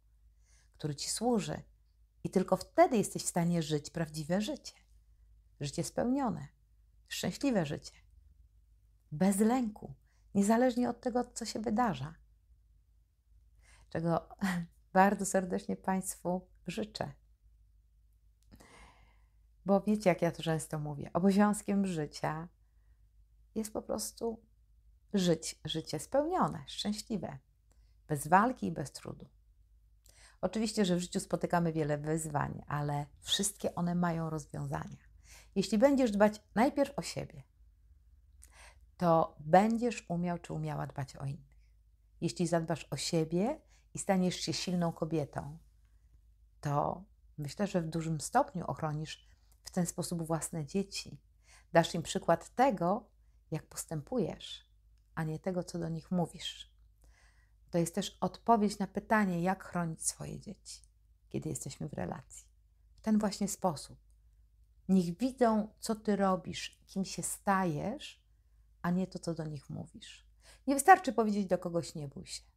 który 0.75 0.95
Ci 0.95 1.11
służy 1.11 1.63
i 2.25 2.31
tylko 2.31 2.57
wtedy 2.57 2.97
jesteś 2.97 3.25
w 3.25 3.29
stanie 3.29 3.63
żyć 3.63 3.91
prawdziwe 3.91 4.41
życie. 4.41 4.75
Życie 5.61 5.85
spełnione, 5.85 6.49
szczęśliwe 7.09 7.67
życie. 7.67 7.93
Bez 9.13 9.39
lęku, 9.39 9.95
niezależnie 10.35 10.91
od 10.91 11.01
tego, 11.01 11.25
co 11.25 11.45
się 11.45 11.61
wydarza. 11.61 12.15
Czego 13.91 14.29
bardzo 14.93 15.27
serdecznie 15.27 15.77
Państwu 15.77 16.49
życzę. 16.67 17.13
Bo 19.67 19.81
wiecie, 19.81 20.11
jak 20.11 20.23
ja 20.23 20.31
to 20.31 20.43
często 20.43 20.79
mówię, 20.79 21.11
obowiązkiem 21.13 21.87
życia 21.87 22.49
jest 23.55 23.73
po 23.73 23.83
prostu 23.83 24.41
żyć 25.15 25.61
życie 25.65 25.99
spełnione, 25.99 26.65
szczęśliwe, 26.67 27.39
bez 28.09 28.29
walki 28.29 28.67
i 28.67 28.73
bez 28.73 28.93
trudu. 28.93 29.27
Oczywiście, 30.41 30.85
że 30.85 30.97
w 30.97 31.01
życiu 31.01 31.21
spotykamy 31.21 31.73
wiele 31.73 31.99
wyzwań, 31.99 32.63
ale 32.67 33.07
wszystkie 33.21 33.75
one 33.75 33.95
mają 33.95 34.31
rozwiązania. 34.31 35.09
Jeśli 35.55 35.79
będziesz 35.79 36.11
dbać 36.11 36.43
najpierw 36.55 36.99
o 36.99 37.03
siebie, 37.03 37.43
to 38.97 39.37
będziesz 39.41 40.05
umiał 40.09 40.39
czy 40.39 40.53
umiała 40.53 40.87
dbać 40.87 41.17
o 41.17 41.25
innych. 41.25 41.59
Jeśli 42.21 42.47
zadbasz 42.47 42.87
o 42.91 42.97
siebie 42.97 43.61
i 43.99 44.01
staniesz 44.01 44.37
się 44.37 44.53
silną 44.53 44.93
kobietą, 44.93 45.59
to 46.61 47.05
myślę, 47.39 47.67
że 47.67 47.83
w 47.83 47.89
dużym 47.89 48.21
stopniu 48.21 48.65
ochronisz 48.67 49.29
w 49.65 49.71
ten 49.71 49.87
sposób 49.87 50.23
własne 50.23 50.67
dzieci. 50.67 51.21
Dasz 51.73 51.95
im 51.95 52.03
przykład 52.03 52.55
tego, 52.55 53.09
jak 53.51 53.67
postępujesz, 53.67 54.65
a 55.15 55.25
nie 55.25 55.39
tego, 55.39 55.65
co 55.65 55.79
do 55.79 55.89
nich 55.89 56.11
mówisz. 56.11 56.73
To 57.71 57.79
jest 57.79 57.95
też 57.95 58.19
odpowiedź 58.21 58.79
na 58.79 58.87
pytanie, 58.87 59.43
jak 59.43 59.65
chronić 59.65 60.07
swoje 60.07 60.41
dzieci, 60.41 60.81
kiedy 61.29 61.49
jesteśmy 61.49 61.89
w 61.89 61.93
relacji. 61.93 62.47
W 62.97 63.01
ten 63.01 63.19
właśnie 63.19 63.49
sposób. 63.49 63.99
Niech 64.89 65.19
widzą, 65.19 65.69
co 65.79 65.95
ty 65.95 66.17
robisz, 66.17 66.83
kim 66.87 67.05
się 67.05 67.23
stajesz, 67.23 68.23
a 68.83 68.91
nie 68.91 69.07
to, 69.07 69.19
co 69.19 69.35
do 69.35 69.45
nich 69.45 69.71
mówisz. 69.71 70.27
Nie 70.67 70.75
wystarczy 70.75 71.13
powiedzieć 71.13 71.47
do 71.47 71.59
kogoś 71.59 71.95
nie 71.95 72.09
bój 72.09 72.27
się. 72.27 72.48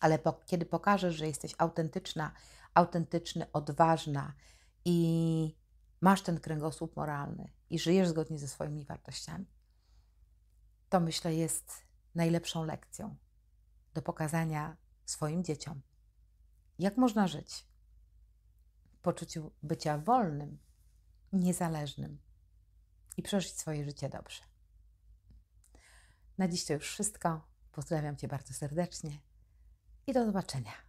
Ale 0.00 0.18
po, 0.18 0.32
kiedy 0.32 0.66
pokażesz, 0.66 1.14
że 1.14 1.26
jesteś 1.26 1.54
autentyczna, 1.58 2.32
autentyczny, 2.74 3.52
odważna 3.52 4.34
i 4.84 5.56
masz 6.00 6.22
ten 6.22 6.40
kręgosłup 6.40 6.96
moralny 6.96 7.52
i 7.70 7.78
żyjesz 7.78 8.08
zgodnie 8.08 8.38
ze 8.38 8.48
swoimi 8.48 8.84
wartościami, 8.84 9.46
to 10.88 11.00
myślę 11.00 11.34
jest 11.34 11.72
najlepszą 12.14 12.64
lekcją 12.64 13.16
do 13.94 14.02
pokazania 14.02 14.76
swoim 15.04 15.44
dzieciom, 15.44 15.82
jak 16.78 16.96
można 16.96 17.28
żyć 17.28 17.66
w 18.92 18.98
poczuciu 18.98 19.52
bycia 19.62 19.98
wolnym, 19.98 20.58
niezależnym 21.32 22.18
i 23.16 23.22
przeżyć 23.22 23.58
swoje 23.58 23.84
życie 23.84 24.08
dobrze. 24.08 24.42
Na 26.38 26.48
dziś 26.48 26.64
to 26.64 26.72
już 26.72 26.88
wszystko. 26.88 27.48
Pozdrawiam 27.72 28.16
Cię 28.16 28.28
bardzo 28.28 28.54
serdecznie 28.54 29.25
i 30.06 30.12
do 30.12 30.24
zobaczenia. 30.26 30.85